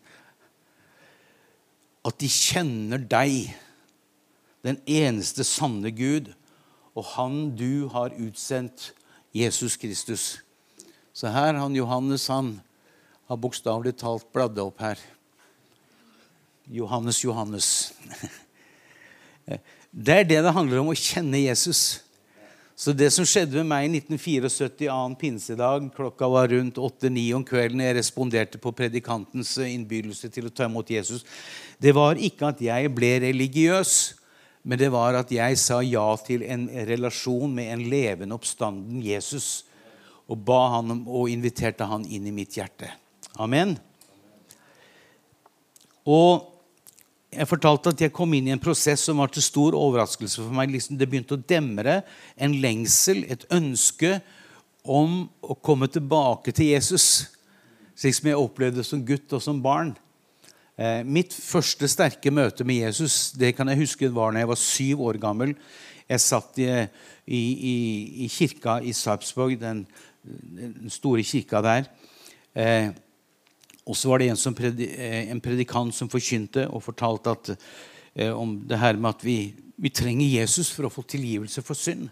[2.03, 3.53] At de kjenner deg,
[4.67, 6.33] den eneste sanne Gud,
[6.99, 8.91] og han du har utsendt,
[9.31, 10.39] Jesus Kristus.
[11.13, 12.53] Så her han Johannes han
[13.27, 14.99] har bokstavelig talt bladd opp her.
[16.71, 17.91] Johannes, Johannes.
[19.91, 21.99] Det er det det handler om, å kjenne Jesus.
[22.79, 27.43] Så det som skjedde med meg i 1974, annen pinsedag, klokka var rundt 8-9 om
[27.43, 31.25] kvelden, jeg responderte på predikantens innbydelse til å ta imot Jesus,
[31.75, 33.91] det var ikke at jeg ble religiøs.
[34.61, 39.65] Men det var at jeg sa ja til en relasjon med en levende oppstanden Jesus.
[40.29, 42.91] Og ba han om, og inviterte han inn i mitt hjerte.
[43.41, 43.73] Amen.
[46.05, 46.47] Og
[47.31, 50.53] jeg fortalte at jeg kom inn i en prosess som var til stor overraskelse for
[50.55, 50.73] meg.
[50.73, 52.01] Liksom det begynte å demre
[52.35, 54.17] en lengsel, et ønske
[54.83, 57.31] om å komme tilbake til Jesus.
[57.95, 59.93] Slik som jeg opplevde som gutt og som barn.
[60.81, 64.57] Eh, mitt første sterke møte med Jesus det kan jeg huske var da jeg var
[64.57, 65.51] syv år gammel.
[66.09, 66.69] Jeg satt i,
[67.27, 67.41] i,
[67.71, 67.75] i,
[68.25, 69.83] i kirka i Sarpsborg, den,
[70.23, 71.89] den, store kirka der.
[72.57, 72.89] Eh,
[73.85, 77.53] og så var det en, predi, eh, en, predikant som forkynte og fortalte at,
[78.15, 79.37] eh, om det her med at vi,
[79.77, 82.07] vi trenger Jesus for å få tilgivelse for synd.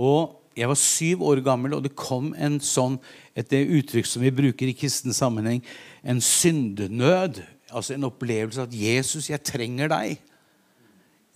[0.00, 2.98] Og jeg var syv år gammel, og det kom en sånn,
[3.38, 5.62] et uttrykk som vi bruker i kristen sammenheng,
[6.02, 7.42] en syndenød.
[7.70, 10.18] Altså en opplevelse at 'Jesus, jeg trenger deg'.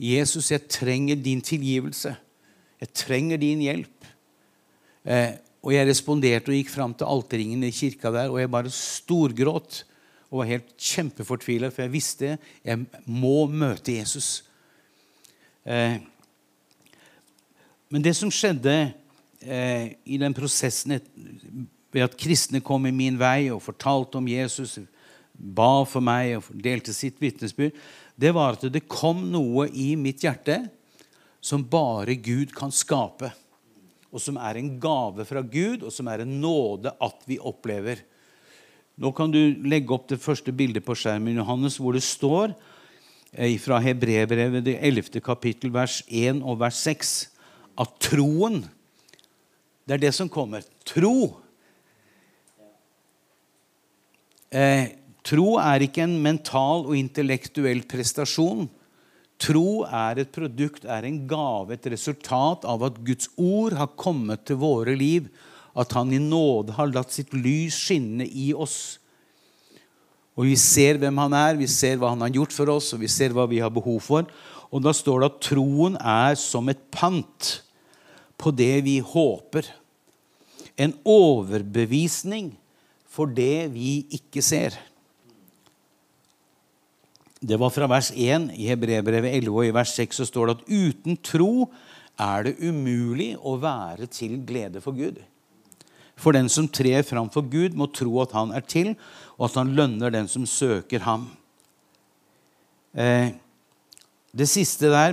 [0.01, 2.17] 'Jesus, jeg trenger din tilgivelse.
[2.81, 4.09] Jeg trenger din hjelp'.
[5.07, 8.71] Eh, og jeg responderte og gikk fram til alterringen i kirka der, og jeg bare
[8.71, 9.85] storgråt
[10.31, 14.43] og var helt kjempefortvila, for jeg visste jeg må møte Jesus.
[15.65, 16.01] Eh,
[17.89, 18.93] men det som skjedde
[19.45, 20.97] eh, i den prosessen
[21.95, 24.79] ved at kristne kom i min vei og fortalte om Jesus,
[25.35, 27.77] ba for meg og delte sitt vitnesbyrd,
[28.15, 30.61] det var at det kom noe i mitt hjerte
[31.45, 33.33] som bare Gud kan skape
[34.15, 37.99] og som er en gave fra Gud, og som er en nåde at vi opplever.
[38.95, 42.53] Nå kan du legge opp det første bildet på skjermen, Johannes, hvor det står
[43.33, 45.19] eh, fra Hebrebrevet, det 11.
[45.19, 47.15] kapittel, vers 1 og vers 6,
[47.83, 48.63] at troen
[49.85, 50.65] Det er det som kommer.
[50.89, 51.17] Tro.
[54.49, 54.95] Eh,
[55.27, 58.69] tro er ikke en mental og intellektuell prestasjon.
[59.45, 64.47] Tro er et produkt, er en gave, et resultat av at Guds ord har kommet
[64.49, 65.29] til våre liv.
[65.77, 69.01] At Han i nåde har latt sitt lys skinne i oss.
[70.39, 73.01] Og Vi ser hvem Han er, vi ser hva Han har gjort for oss, og
[73.01, 74.25] vi ser hva vi har behov for.
[74.73, 77.61] Og Da står det at troen er som et pant
[78.41, 79.69] på det vi håper.
[80.77, 82.53] En overbevisning
[83.15, 84.77] for det vi ikke ser.
[87.45, 90.57] Det var fra vers 1 i Hebrebrevet 11, og i vers 6 så står det
[90.57, 91.69] at uten tro
[92.21, 95.19] er det umulig å være til glede for Gud.
[96.17, 98.95] For den som trer fram for Gud, må tro at han er til,
[99.37, 101.27] og at han lønner den som søker ham.
[102.95, 103.35] Eh,
[104.35, 105.13] det siste der,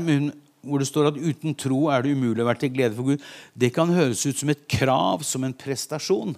[0.62, 3.24] hvor det står at uten tro er det umulig å være til glede for Gud,
[3.58, 6.36] det kan høres ut som et krav, som en prestasjon.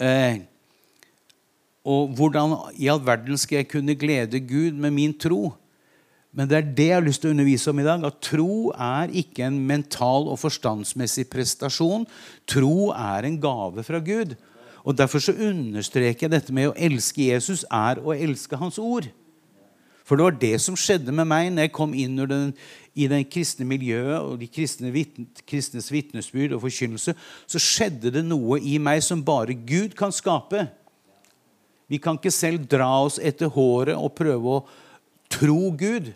[0.00, 0.42] Eh,
[1.90, 5.50] og hvordan i all verden skal jeg kunne glede Gud med min tro?
[6.30, 8.04] Men det er det jeg har lyst til å undervise om i dag.
[8.06, 12.06] At tro er ikke en mental og forstandsmessig prestasjon.
[12.48, 14.36] Tro er en gave fra Gud.
[14.86, 19.10] Og Derfor så understreker jeg dette med å elske Jesus er å elske Hans ord.
[20.10, 22.48] For det var det som skjedde med meg når jeg kom inn den,
[22.98, 27.14] i det kristne miljøet og de kristne vitne, kristnes vitnesbyrd og forkynnelse.
[27.46, 30.64] Så skjedde det noe i meg som bare Gud kan skape.
[31.86, 34.64] Vi kan ikke selv dra oss etter håret og prøve å
[35.30, 36.10] tro Gud.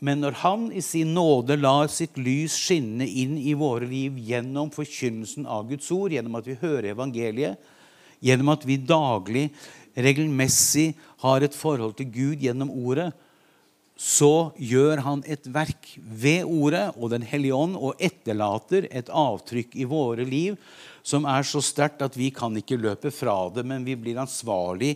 [0.00, 4.72] Men når Han i sin nåde lar sitt lys skinne inn i våre liv gjennom
[4.72, 7.60] forkynnelsen av Guds ord, gjennom at vi hører evangeliet,
[8.24, 9.48] gjennom at vi daglig,
[9.98, 10.92] regelmessig
[11.24, 13.10] har et forhold til Gud gjennom ordet,
[13.98, 19.74] så gjør han et verk ved ordet og Den hellige ånd og etterlater et avtrykk
[19.74, 20.54] i våre liv
[21.02, 24.94] som er så sterkt at vi kan ikke løpe fra det, men vi blir ansvarlig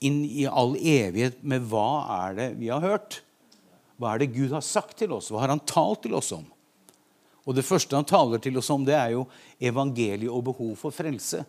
[0.00, 3.20] inn i all evighet med hva er det vi har hørt.
[3.98, 5.32] Hva er det Gud har sagt til oss?
[5.32, 6.46] Hva har han talt til oss om?
[7.48, 9.24] Og Det første han taler til oss om, det er jo
[9.58, 11.42] evangeliet og behov for frelse.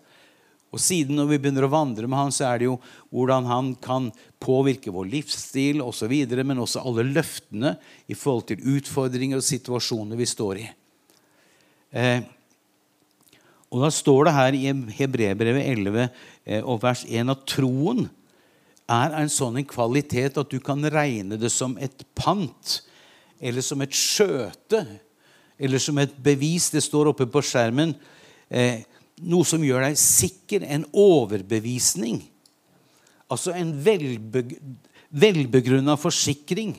[0.70, 2.76] Og siden når vi begynner å vandre med han, så er det jo
[3.16, 4.10] hvordan han kan
[4.42, 7.74] påvirke vår livsstil osv., men også alle løftene
[8.08, 10.68] i forhold til utfordringer og situasjoner vi står i.
[11.90, 12.22] Eh,
[13.70, 14.64] og Da står det her i
[14.98, 18.08] Hebrebrevet 11 eh, og vers 1 at troen
[18.90, 22.80] er en sånn kvalitet at du kan regne det som et pant
[23.40, 24.82] eller som et skjøte
[25.60, 26.72] eller som et bevis.
[26.74, 27.94] Det står oppe på skjermen.
[28.50, 28.82] Eh,
[29.22, 30.66] noe som gjør deg sikker.
[30.66, 32.22] En overbevisning.
[33.30, 34.46] Altså en velbe,
[35.10, 36.76] velbegrunna forsikring.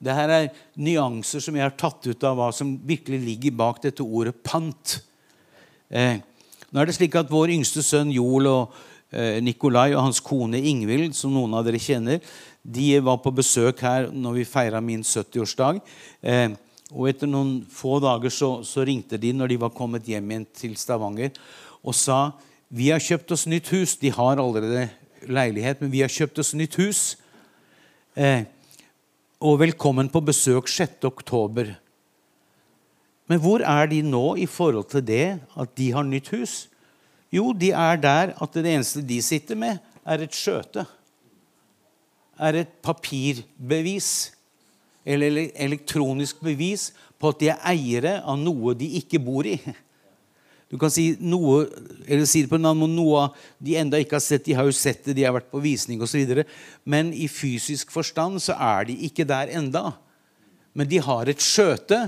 [0.00, 0.48] Dette er
[0.80, 4.96] nyanser som jeg har tatt ut av hva som virkelig ligger bak dette ordet pant.
[5.92, 6.22] Eh,
[6.70, 8.78] nå er det slik at Vår yngste sønn Joel og
[9.12, 12.24] eh, Nikolai og hans kone Ingvild, som noen av dere kjenner,
[12.62, 15.80] de var på besøk her når vi feira min 70-årsdag.
[16.22, 16.48] Eh,
[16.90, 20.46] og etter noen få dager så, så, ringte de når de var kommet hjem igjen
[20.56, 21.34] til Stavanger,
[21.82, 22.20] og sa
[22.70, 23.96] vi har kjøpt oss nytt hus.
[23.98, 24.86] De har allerede
[25.26, 27.00] leilighet, men vi har kjøpt oss nytt hus.
[28.14, 28.44] Eh,
[29.42, 31.02] og velkommen på besøk 6.
[31.08, 31.72] oktober.
[33.30, 36.54] Men hvor er de nå i forhold til det at de har nytt hus?
[37.30, 40.86] Jo, de er der at det eneste de sitter med, er et skjøte.
[42.38, 44.32] Er et papirbevis
[45.06, 49.58] eller elektronisk bevis på at de er eiere av noe de ikke bor i.
[50.70, 51.64] Du kan si noe,
[52.06, 53.24] eller si det på en annen måte, noe
[53.58, 54.44] de enda ikke har sett.
[54.46, 56.44] De har jo sett det, de har vært på visning osv.
[56.86, 59.96] Men i fysisk forstand så er de ikke der enda.
[60.78, 62.04] Men de har et skjøte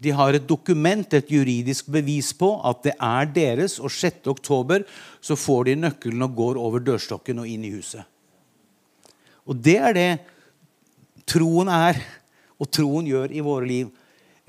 [0.00, 4.24] de har et dokument, et juridisk bevis på at det er deres, og 6.
[4.32, 4.86] oktober
[5.20, 8.06] så får de nøkkelen og går over dørstokken og inn i huset.
[9.44, 10.10] Og det er det
[11.28, 12.00] troen er,
[12.60, 13.90] og troen gjør i våre liv.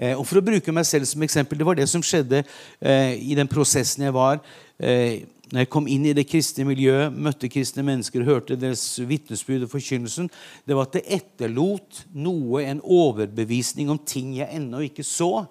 [0.01, 3.13] Eh, og For å bruke meg selv som eksempel, det var det som skjedde eh,
[3.21, 4.41] i den prosessen jeg var.
[4.81, 9.67] Eh, når jeg kom inn i det kristne miljøet, møtte kristne mennesker, hørte deres vitnesbyrd
[9.67, 10.29] og forkynnelsen,
[10.65, 15.43] det var at det etterlot noe, en overbevisning om ting jeg ennå ikke så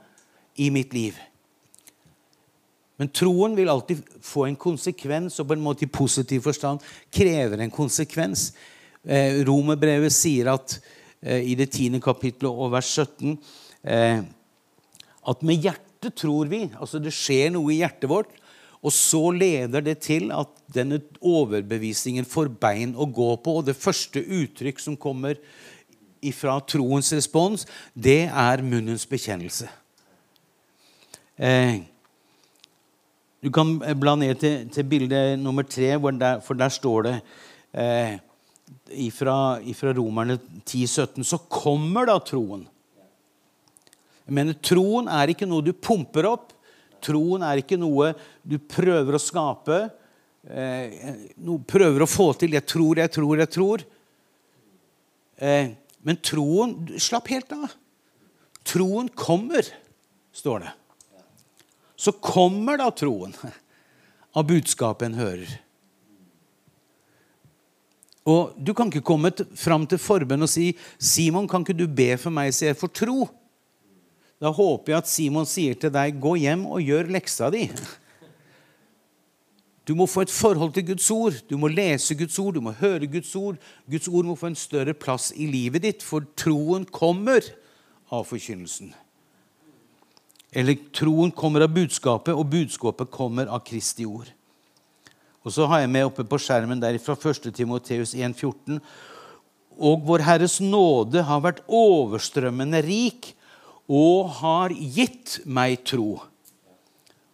[0.56, 1.20] i mitt liv.
[3.00, 6.82] Men troen vil alltid få en konsekvens, og på en måte i positiv forstand
[7.12, 8.50] krever en konsekvens.
[9.04, 10.74] Eh, Romerbrevet sier at
[11.22, 13.38] eh, i det tiende kapittelet og vers 17
[13.84, 14.20] eh,
[15.30, 16.66] at med hjertet tror vi.
[16.80, 18.32] Altså det skjer noe i hjertet vårt.
[18.80, 23.58] Og så leder det til at denne overbevisningen får bein å gå på.
[23.60, 25.36] Og det første uttrykk som kommer
[26.36, 29.68] fra troens respons, det er munnens bekjennelse.
[31.40, 31.80] Eh,
[33.40, 37.14] du kan bla ned til, til bilde nummer tre, der, for der står det
[37.72, 38.18] eh,
[38.92, 40.36] ifra, ifra Romerne
[40.68, 42.66] 10-17, så kommer da troen.
[44.30, 46.52] Mener, Troen er ikke noe du pumper opp.
[47.02, 48.12] Troen er ikke noe
[48.46, 49.78] du prøver å skape,
[50.46, 51.14] eh,
[51.66, 52.50] prøver å få til.
[52.50, 53.84] 'Jeg tror, jeg tror, jeg tror'.
[55.40, 55.70] Eh,
[56.04, 57.72] men troen Slapp helt av.
[58.64, 59.64] Troen kommer,
[60.32, 60.72] står det.
[61.96, 63.34] Så kommer da troen
[64.36, 65.58] av budskapet en hører.
[68.30, 72.16] Og Du kan ikke komme fram til forbønn og si 'Simon, kan ikke du be
[72.16, 73.39] for meg så jeg får tro?'
[74.40, 77.68] Da håper jeg at Simon sier til deg, 'Gå hjem og gjør leksa di'.
[79.84, 81.34] Du må få et forhold til Guds ord.
[81.50, 83.56] Du må lese Guds ord, du må høre Guds ord.
[83.90, 87.42] Guds ord må få en større plass i livet ditt, for troen kommer
[88.10, 88.94] av forkynnelsen.
[90.52, 94.30] Eller troen kommer av budskapet, og budskapet kommer av Kristi ord.
[95.42, 97.50] Og så har jeg med oppe på skjermen der fra 1.
[97.56, 98.78] Timoteus 1,14.
[99.80, 103.32] Og Vår Herres nåde har vært overstrømmende rik
[103.90, 106.20] og har gitt meg tro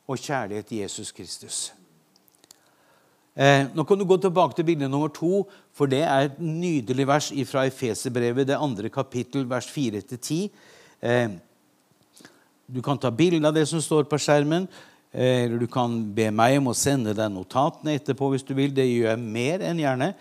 [0.07, 1.59] og kjærlighet til Jesus Kristus.
[3.37, 5.45] Eh, nå kan du gå tilbake til bilde nummer to,
[5.77, 10.47] for det er et nydelig vers fra Efeserbrevet, det andre kapittel, vers 4-10.
[11.03, 11.37] Eh,
[12.67, 14.65] du kan ta bilde av det som står på skjermen,
[15.13, 18.73] eh, eller du kan be meg om å sende deg notatene etterpå hvis du vil.
[18.73, 20.15] Det gjør jeg mer enn gjerne.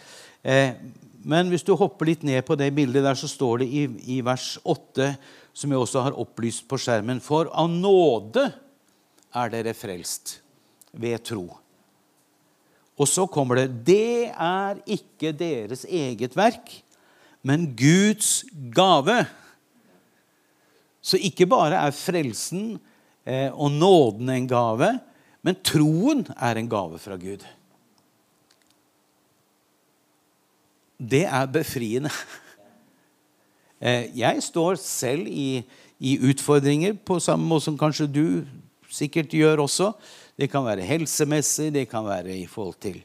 [0.43, 0.75] Eh,
[1.23, 4.19] men hvis du hopper litt ned på det bildet der, så står det i, i
[4.25, 5.13] vers 8
[5.55, 7.21] som jeg også har opplyst på skjermen.
[7.23, 8.49] For av nåde
[9.35, 10.39] er dere frelst
[10.95, 11.47] ved tro.
[12.95, 16.69] Og så kommer det Det er ikke deres eget verk,
[17.45, 18.43] men Guds
[18.75, 19.25] gave.
[21.03, 22.79] Så ikke bare er frelsen
[23.27, 24.95] eh, og nåden en gave,
[25.45, 27.43] men troen er en gave fra Gud.
[30.97, 32.09] Det er befriende.
[33.79, 35.63] Eh, jeg står selv i,
[35.99, 38.27] i, utfordringer på samme måte som kanskje du
[38.91, 39.91] sikkert gjør også.
[40.39, 43.01] Det kan være helsemessig, det kan være i forhold til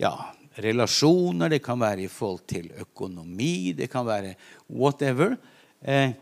[0.00, 0.12] ja,
[0.60, 4.34] relasjoner, det kan være i forhold til økonomi, det kan være
[4.68, 5.36] whatever.
[5.80, 6.12] Eh,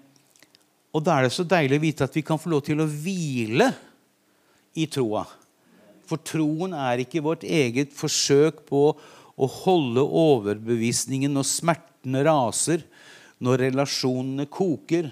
[0.91, 2.89] og da er det så deilig å vite at vi kan få lov til å
[2.89, 3.71] hvile
[4.79, 5.25] i troa.
[6.07, 8.83] For troen er ikke vårt eget forsøk på
[9.41, 12.83] å holde overbevisningen når smertene raser,
[13.41, 15.11] når relasjonene koker,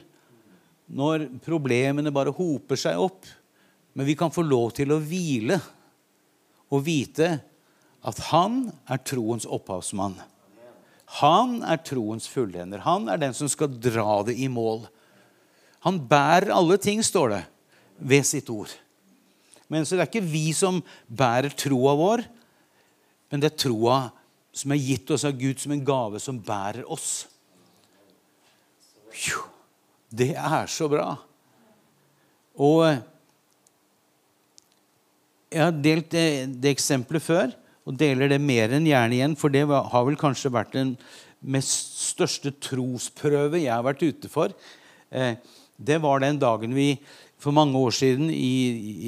[0.88, 3.26] når problemene bare hoper seg opp.
[3.96, 5.58] Men vi kan få lov til å hvile
[6.72, 7.30] og vite
[8.08, 10.16] at han er troens opphavsmann.
[11.18, 12.84] Han er troens fullender.
[12.84, 14.84] Han er den som skal dra det i mål.
[15.86, 17.42] Han bærer alle ting, står det,
[17.98, 18.70] ved sitt ord.
[19.72, 22.22] Men så det er ikke vi som bærer troa vår,
[23.28, 23.98] men det er troa
[24.56, 27.26] som er gitt oss av Gud som en gave, som bærer oss.
[30.08, 31.12] Det er så bra.
[32.58, 33.00] Og eh,
[35.52, 36.26] jeg har delt det,
[36.60, 37.54] det eksempelet før,
[37.88, 40.96] og deler det mer enn gjerne igjen, for det har vel kanskje vært den
[41.40, 44.52] mest største trosprøve jeg har vært ute for.
[45.10, 45.38] Eh,
[45.78, 46.90] det var den dagen vi
[47.38, 48.54] for mange år siden i,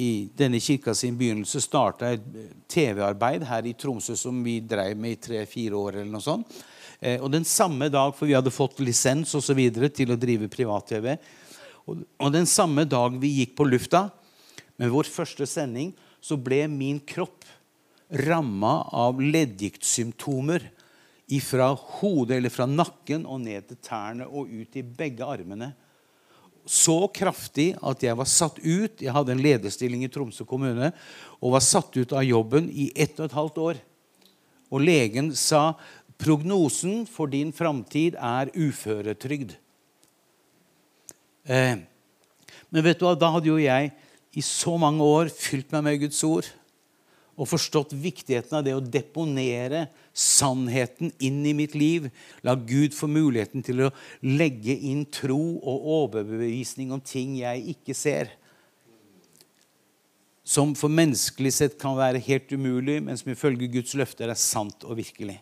[0.07, 2.23] i denne kirka sin begynnelse starta et
[2.71, 5.99] TV-arbeid her i Tromsø som vi drev med i tre-fire år.
[5.99, 6.61] eller noe sånt.
[7.01, 10.19] Eh, og den samme dag, for vi hadde fått lisens og så videre, til å
[10.19, 11.15] drive privat-TV,
[11.89, 14.05] og, den samme dag vi gikk på lufta
[14.79, 17.47] med vår første sending, så ble min kropp
[18.21, 20.67] ramma av leddgiktsymptomer
[21.41, 25.71] fra hodet eller fra nakken og ned til tærne og ut i begge armene.
[26.67, 28.99] Så kraftig at jeg var satt ut.
[28.99, 30.91] Jeg hadde en lederstilling i Tromsø kommune
[31.39, 33.79] og var satt ut av jobben i ett og et halvt år.
[34.71, 35.71] Og legen sa
[36.21, 39.55] Prognosen for din framtid er uføretrygd.
[41.49, 41.81] Eh,
[42.71, 43.91] Men vet du hva, da hadde jo jeg
[44.37, 46.47] i så mange år fylt meg med Guds ord
[47.41, 52.09] og forstått viktigheten av det å deponere sannheten inn i mitt liv.
[52.45, 53.91] La Gud få muligheten til å
[54.21, 58.35] legge inn tro og overbevisning om ting jeg ikke ser.
[60.45, 64.85] Som for menneskelig sett kan være helt umulig, men som ifølge Guds løfter er sant
[64.85, 65.39] og virkelig.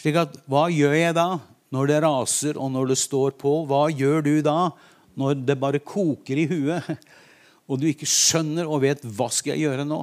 [0.00, 1.28] Slik at, Hva gjør jeg da
[1.74, 3.60] når det raser og når det står på?
[3.68, 4.70] Hva gjør du da
[5.20, 6.86] når det bare koker i huet,
[7.68, 10.00] og du ikke skjønner og vet hva skal jeg gjøre nå?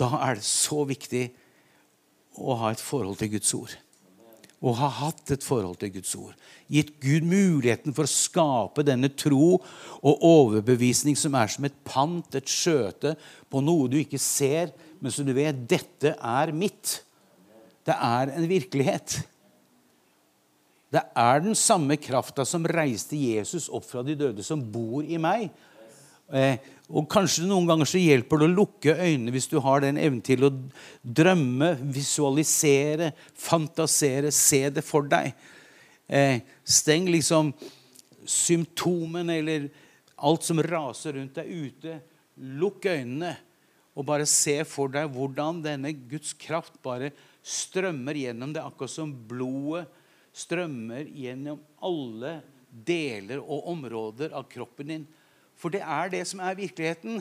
[0.00, 1.28] Da er det så viktig
[2.40, 3.74] å ha et forhold til Guds ord.
[4.62, 6.34] Å ha hatt et forhold til Guds ord.
[6.70, 12.26] Gitt Gud muligheten for å skape denne tro og overbevisning som er som et pant,
[12.38, 13.16] et skjøte,
[13.50, 14.72] på noe du ikke ser,
[15.02, 17.00] men som du vet dette er mitt.
[17.86, 19.18] Det er en virkelighet.
[20.92, 25.18] Det er den samme krafta som reiste Jesus opp fra de døde, som bor i
[25.20, 25.48] meg.
[26.32, 26.60] Eh,
[26.92, 30.22] og Kanskje noen ganger så hjelper det å lukke øynene hvis du har den evnen
[30.24, 30.52] til å
[31.02, 35.32] drømme, visualisere, fantasere, se det for deg.
[36.12, 37.54] Eh, steng liksom
[38.28, 39.70] symptomene eller
[40.22, 41.98] alt som raser rundt deg ute.
[42.60, 43.34] Lukk øynene
[43.92, 47.10] og bare se for deg hvordan denne Guds kraft bare
[47.42, 49.86] strømmer gjennom det, akkurat som blodet
[50.32, 52.38] strømmer gjennom alle
[52.72, 55.06] deler og områder av kroppen din.
[55.58, 57.20] For det er det som er virkeligheten.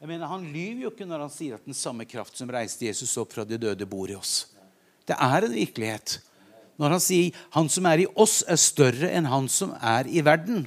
[0.00, 2.88] Jeg mener, Han lyver jo ikke når han sier at den samme kraft som reiste
[2.88, 4.50] Jesus opp fra de døde, bor i oss.
[5.06, 6.18] Det er en virkelighet.
[6.80, 10.22] Når han sier 'han som er i oss, er større enn han som er i
[10.22, 10.66] verden'.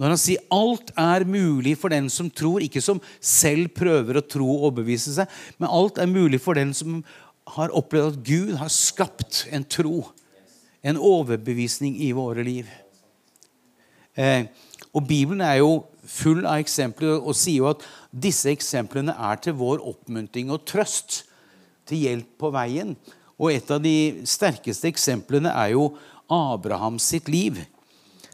[0.00, 4.24] Når han sier 'alt er mulig for den som tror', ikke som selv prøver å
[4.26, 5.28] tro og overbevise seg,
[5.58, 7.04] men alt er mulig for den som
[7.46, 10.08] har opplevd at Gud har skapt en tro,
[10.82, 12.66] en overbevisning i våre liv.
[14.16, 14.46] Eh,
[14.94, 19.52] og Bibelen er jo full av eksempler og sier jo at disse eksemplene er til
[19.52, 21.26] vår oppmuntring og trøst,
[21.84, 22.96] til hjelp på veien.
[23.36, 25.90] Og et av de sterkeste eksemplene er jo
[26.30, 27.60] Abrahams sitt liv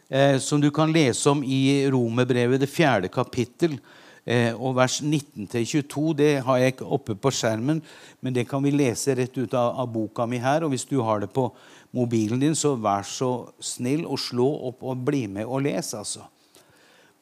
[0.09, 3.79] eh, som du kan lese om i Romerbrevet, det fjerde kapittel.
[4.27, 7.79] Eh, og vers 19-22 det har jeg ikke oppe på skjermen,
[8.21, 10.67] men det kan vi lese rett ut av, av, boka mi her.
[10.67, 11.47] Og hvis du har det på
[11.95, 15.95] mobilen din, så vær så snill å slå opp og bli med og les.
[15.95, 16.27] altså.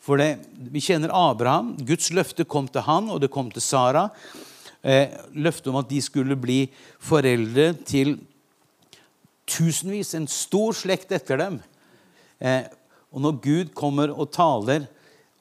[0.05, 0.39] For det,
[0.73, 1.75] Vi kjenner Abraham.
[1.77, 4.09] Guds løfte kom til han, og det kom til Sara.
[4.85, 6.67] Eh, løftet om at de skulle bli
[7.01, 8.19] foreldre til
[9.49, 11.61] tusenvis, en stor slekt etter dem.
[12.45, 12.67] Eh,
[13.15, 14.89] og når Gud kommer og taler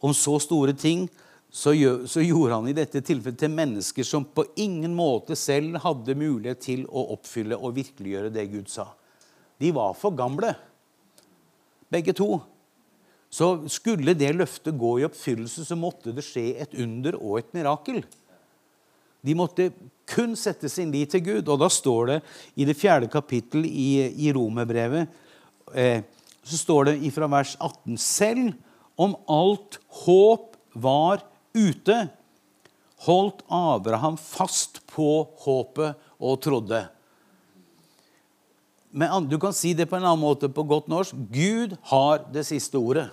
[0.03, 1.07] om så store ting,
[1.53, 5.77] så, gjør, så, gjorde han i dette tilfellet til mennesker som på ingen måte selv
[5.83, 8.87] hadde mulighet til å oppfylle og virkeliggjøre det Gud sa.
[9.61, 10.55] De var for gamle,
[11.93, 12.39] begge to.
[13.33, 17.53] Så skulle det løftet gå i oppfyllelse, så måtte det skje et under og et
[17.55, 18.01] mirakel.
[19.23, 19.69] De måtte
[20.09, 21.47] kun sette sin lit til Gud.
[21.47, 22.17] Og da står det
[22.59, 25.07] i det fjerde kapittel i, i Romerbrevet
[25.73, 26.03] eh,
[26.43, 28.53] så står det ifra vers 18 selv
[28.99, 31.23] om alt håp var
[31.53, 31.97] ute,
[33.05, 36.83] holdt Abraham fast på håpet og trodde.
[38.93, 41.17] Men du kan si det på en annen måte på godt norsk.
[41.33, 43.07] Gud har det siste ordet.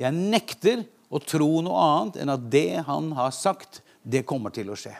[0.00, 4.70] Jeg nekter å tro noe annet enn at det han har sagt, det kommer til
[4.72, 4.92] å skje.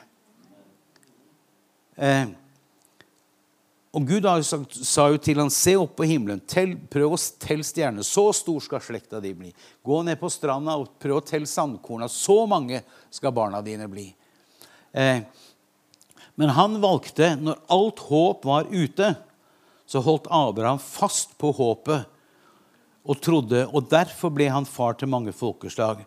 [2.01, 2.33] Eh,
[3.91, 7.65] og Gud sagt, sa jo til han, se opp på himmelen, tell, prøv å telle
[7.67, 8.05] stjernene.
[8.07, 9.49] Så stor skal slekta di bli.
[9.83, 12.07] Gå ned på stranda og prøv å telle sandkorna.
[12.07, 12.79] Så mange
[13.11, 14.05] skal barna dine bli.
[14.95, 15.19] Eh,
[16.39, 19.11] men han valgte, når alt håp var ute,
[19.83, 22.07] så holdt Abraham fast på håpet
[23.03, 23.65] og trodde.
[23.75, 26.05] Og derfor ble han far til mange folkeslag.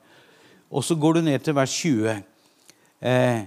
[0.72, 2.24] Og så går du ned til vers 20.
[3.05, 3.45] Eh,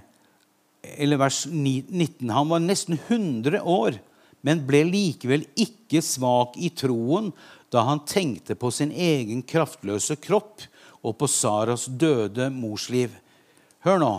[0.94, 2.30] eller vers 19.
[2.30, 3.98] Han var nesten 100 år
[4.46, 7.32] men ble likevel ikke svak i troen
[7.74, 10.64] da han tenkte på sin egen kraftløse kropp
[11.04, 13.12] og på Saras døde morsliv.
[13.86, 14.14] Hør nå.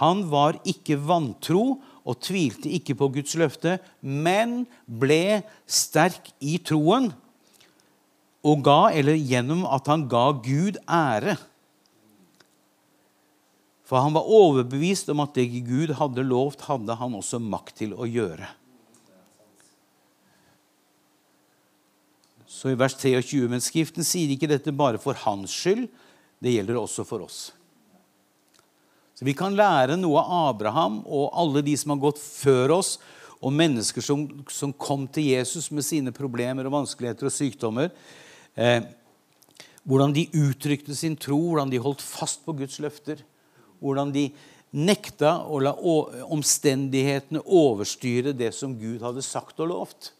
[0.00, 7.12] Han var ikke vantro og tvilte ikke på Guds løfte, men ble sterk i troen
[8.44, 11.38] og ga, eller gjennom at han ga Gud ære.
[13.88, 17.96] For han var overbevist om at det Gud hadde lovt, hadde han også makt til
[17.96, 18.50] å gjøre.
[22.64, 25.84] Så i vers 23, Men Skriften sier ikke dette bare for hans skyld,
[26.40, 27.50] det gjelder også for oss.
[29.12, 32.94] Så Vi kan lære noe av Abraham og alle de som har gått før oss,
[33.44, 37.92] og mennesker som, som kom til Jesus med sine problemer og vanskeligheter og sykdommer.
[38.56, 38.80] Eh,
[39.84, 43.20] hvordan de uttrykte sin tro, hvordan de holdt fast på Guds løfter.
[43.84, 44.30] Hvordan de
[44.72, 45.76] nekta å la
[46.32, 50.14] omstendighetene overstyre det som Gud hadde sagt og lovt.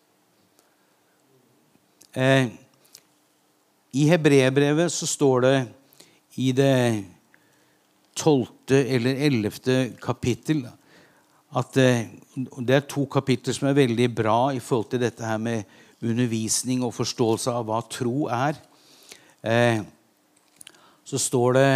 [2.15, 2.47] Eh,
[3.91, 5.57] I hebreerbrevet så står det
[6.39, 7.03] i det
[8.15, 10.63] tolvte eller ellevte kapittel
[11.59, 15.39] at eh, Det er to kapitler som er veldig bra i forhold til dette her
[15.39, 15.67] med
[16.03, 18.59] undervisning og forståelse av hva tro er.
[19.43, 19.83] Eh,
[21.07, 21.69] så står det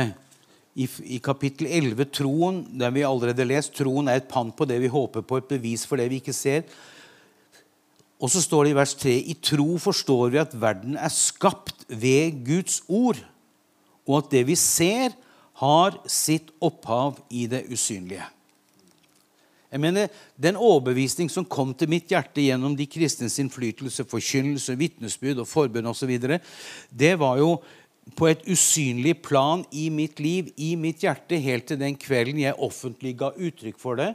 [0.78, 4.90] i, kapittel 11 troen, der vi allerede lest, troen er et pant på det vi
[4.90, 6.62] håper på, et bevis for det vi ikke ser.
[8.18, 11.86] Og så står det i vers 3 i tro forstår vi at verden er skapt
[11.88, 13.20] ved Guds ord,
[14.08, 15.14] og at det vi ser,
[15.58, 18.26] har sitt opphav i det usynlige.
[19.68, 20.08] Jeg mener,
[20.40, 25.86] Den overbevisning som kom til mitt hjerte gjennom de kristnes innflytelse, forkynnelse, vitnesbyrd og forbund
[25.86, 26.14] osv.,
[26.88, 27.58] det var jo
[28.16, 32.56] på et usynlig plan i mitt liv, i mitt hjerte, helt til den kvelden jeg
[32.56, 34.14] offentlig ga uttrykk for det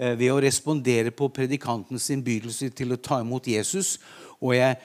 [0.00, 3.98] ved å respondere på predikantens innbydelse til å ta imot Jesus.
[4.40, 4.78] Og jeg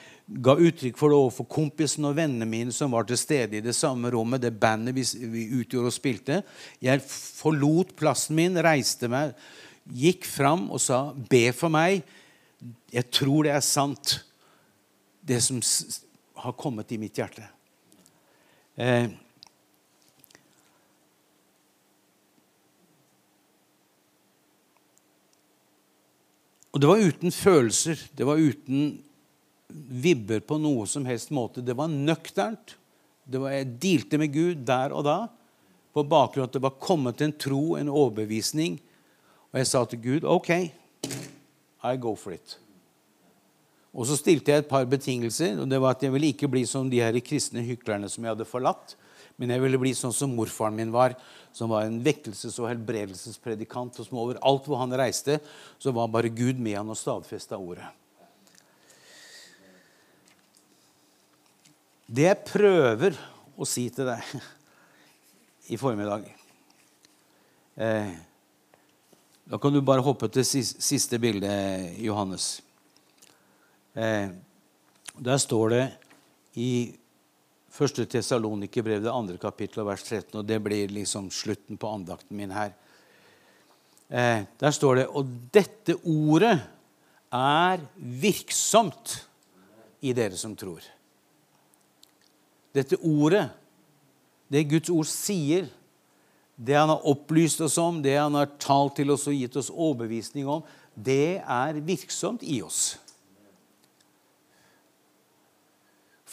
[0.44, 3.72] ga uttrykk for det overfor kompisene og vennene mine som var til stede i det
[3.78, 6.40] samme rommet, det bandet vi, vi utgjorde og spilte.
[6.84, 9.32] Jeg forlot plassen min, reiste meg
[9.86, 12.02] gikk fram og sa, 'Be for meg.
[12.92, 14.24] Jeg tror det er sant,
[15.22, 15.60] det som
[16.36, 17.48] har kommet i mitt hjerte.'
[18.76, 19.08] Eh,
[26.76, 28.00] og det var uten følelser.
[28.12, 28.98] Det var uten
[29.72, 31.62] vibber på noe som helst måte.
[31.64, 32.74] Det var nøkternt.
[33.24, 35.16] Det var, jeg dealte med Gud der og da
[35.96, 38.76] på bakgrunn av at det var kommet en tro, en overbevisning,
[39.48, 42.58] og jeg sa til Gud OK, I go for it.
[43.96, 45.56] Og så stilte jeg et par betingelser.
[45.62, 48.36] og det var at Jeg ville ikke bli som de her kristne hyklerne som jeg
[48.36, 48.98] hadde forlatt.
[49.36, 51.16] Men jeg ville bli sånn som morfaren min var,
[51.52, 53.98] som var en vekkelses- og helbredelsespredikant.
[54.00, 55.40] og som Overalt hvor han reiste,
[55.78, 57.88] så var bare Gud med han og stadfesta ordet.
[62.06, 63.16] Det jeg prøver
[63.58, 64.22] å si til deg
[65.74, 66.28] i formiddag
[67.76, 68.12] eh,
[69.46, 71.48] da kan du bare hoppe til siste bilde,
[72.02, 72.60] Johannes.
[73.94, 74.32] Eh,
[75.22, 75.84] der står det
[76.58, 76.70] i
[77.76, 78.08] 1.
[78.08, 82.72] Tesalonikerbrev, det andre kapittelet, vers 13, og det blir liksom slutten på andakten min her.
[84.08, 86.60] Eh, der står det Og dette ordet
[87.34, 89.16] er virksomt
[90.00, 90.84] i dere som tror.
[92.76, 93.48] Dette ordet,
[94.52, 95.66] det Guds ord sier,
[96.56, 99.72] det han har opplyst oss om, det han har talt til oss og gitt oss
[99.72, 100.62] overbevisning om,
[100.94, 102.96] det er virksomt i oss.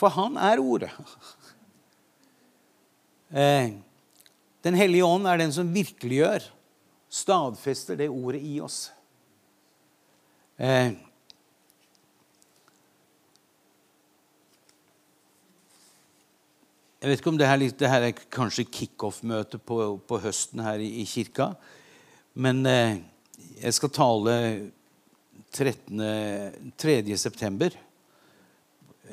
[0.03, 0.91] For han er Ordet.
[3.31, 3.69] Eh,
[4.67, 6.43] den hellige ånd er den som virkeliggjør,
[7.07, 8.91] stadfester det ordet i oss.
[10.59, 10.91] Eh,
[17.03, 19.77] Jeg vet ikke om det her, det her er kanskje kickoff-møte på,
[20.07, 21.49] på, høsten her i, i kirka.
[22.39, 23.01] Men eh,
[23.59, 24.35] jeg skal tale
[25.51, 26.05] 13.
[26.79, 26.95] 3.
[27.19, 27.75] september.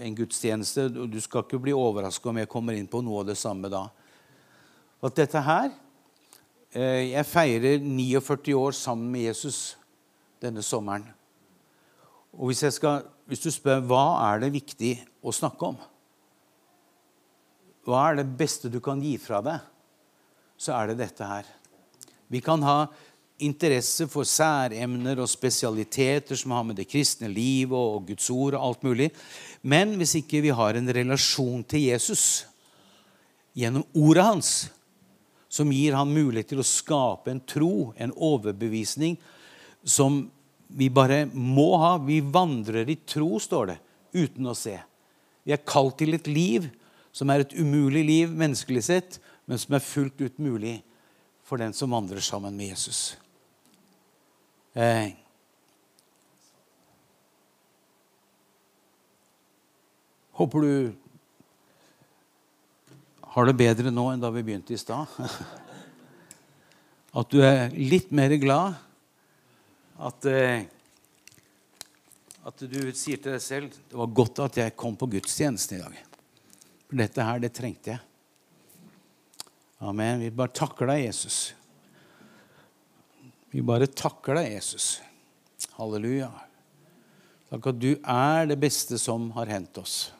[0.00, 0.88] En gudstjeneste.
[0.96, 3.70] og Du skal ikke bli overraska om jeg kommer inn på noe av det samme
[3.72, 3.84] da.
[5.00, 5.70] At dette her
[6.72, 9.76] eh, Jeg feirer 49 år sammen med Jesus
[10.40, 11.04] denne sommeren.
[12.32, 15.80] Og hvis, skal, hvis du spør hva er det viktig å snakke om,
[17.88, 19.58] hva er det beste du kan gi fra deg,
[20.60, 21.48] så er det dette her.
[22.30, 22.84] Vi kan ha
[23.44, 28.66] interesse for særemner og spesialiteter som har med det kristne livet og Guds ord og
[28.66, 29.10] alt mulig.
[29.62, 32.24] Men hvis ikke vi har en relasjon til Jesus
[33.56, 34.50] gjennom ordet hans,
[35.50, 39.16] som gir han mulighet til å skape en tro, en overbevisning,
[39.82, 40.22] som
[40.70, 43.78] vi bare må ha Vi vandrer i tro, står det,
[44.14, 44.76] uten å se.
[45.42, 46.68] Vi er kalt til et liv
[47.10, 49.18] som er et umulig liv menneskelig sett,
[49.50, 50.76] men som er fullt ut mulig
[51.42, 53.16] for den som vandrer sammen med Jesus.
[54.74, 55.12] Eh.
[60.38, 60.92] Håper du
[63.30, 65.10] har det bedre nå enn da vi begynte i stad.
[67.10, 68.78] At du er litt mer glad.
[70.00, 70.62] At, eh,
[72.46, 75.82] at du sier til deg selv det var godt at jeg kom på gudstjenesten i
[75.82, 75.98] dag.
[76.86, 78.00] For dette her, det trengte jeg.
[79.80, 80.22] Amen.
[80.22, 81.50] Vi bare takker deg, Jesus.
[83.50, 85.00] Vi bare takker deg, Jesus.
[85.74, 86.30] Halleluja.
[87.50, 90.12] Takk at du er det beste som har hendt oss.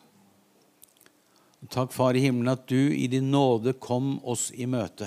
[1.71, 5.07] Takk, Far i himmelen, at du i din nåde kom oss i møte.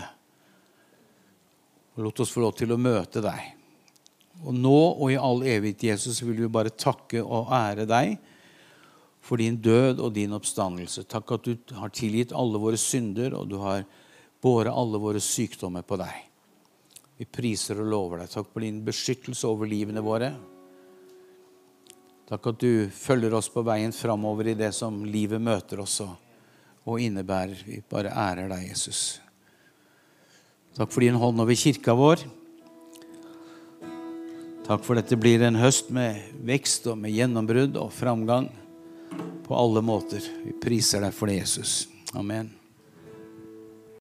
[1.98, 3.54] Og lot oss få lov til å møte deg.
[4.44, 8.16] Og nå og i all evighet, Jesus, vil vi bare takke og ære deg
[9.24, 11.04] for din død og din oppstandelse.
[11.12, 13.84] Takk at du har tilgitt alle våre synder, og du har
[14.44, 16.33] båret alle våre sykdommer på deg.
[17.24, 18.32] Vi priser og lover deg.
[18.34, 20.34] Takk for din beskyttelse over livene våre.
[22.28, 27.00] Takk at du følger oss på veien framover i det som livet møter oss og
[27.00, 27.62] innebærer.
[27.64, 29.22] Vi bare ærer deg, Jesus.
[30.76, 32.26] Takk for din hånd over kirka vår.
[34.68, 38.50] Takk for dette blir en høst med vekst og med gjennombrudd og framgang
[39.48, 40.28] på alle måter.
[40.44, 41.86] Vi priser deg for det, Jesus.
[42.20, 42.52] Amen.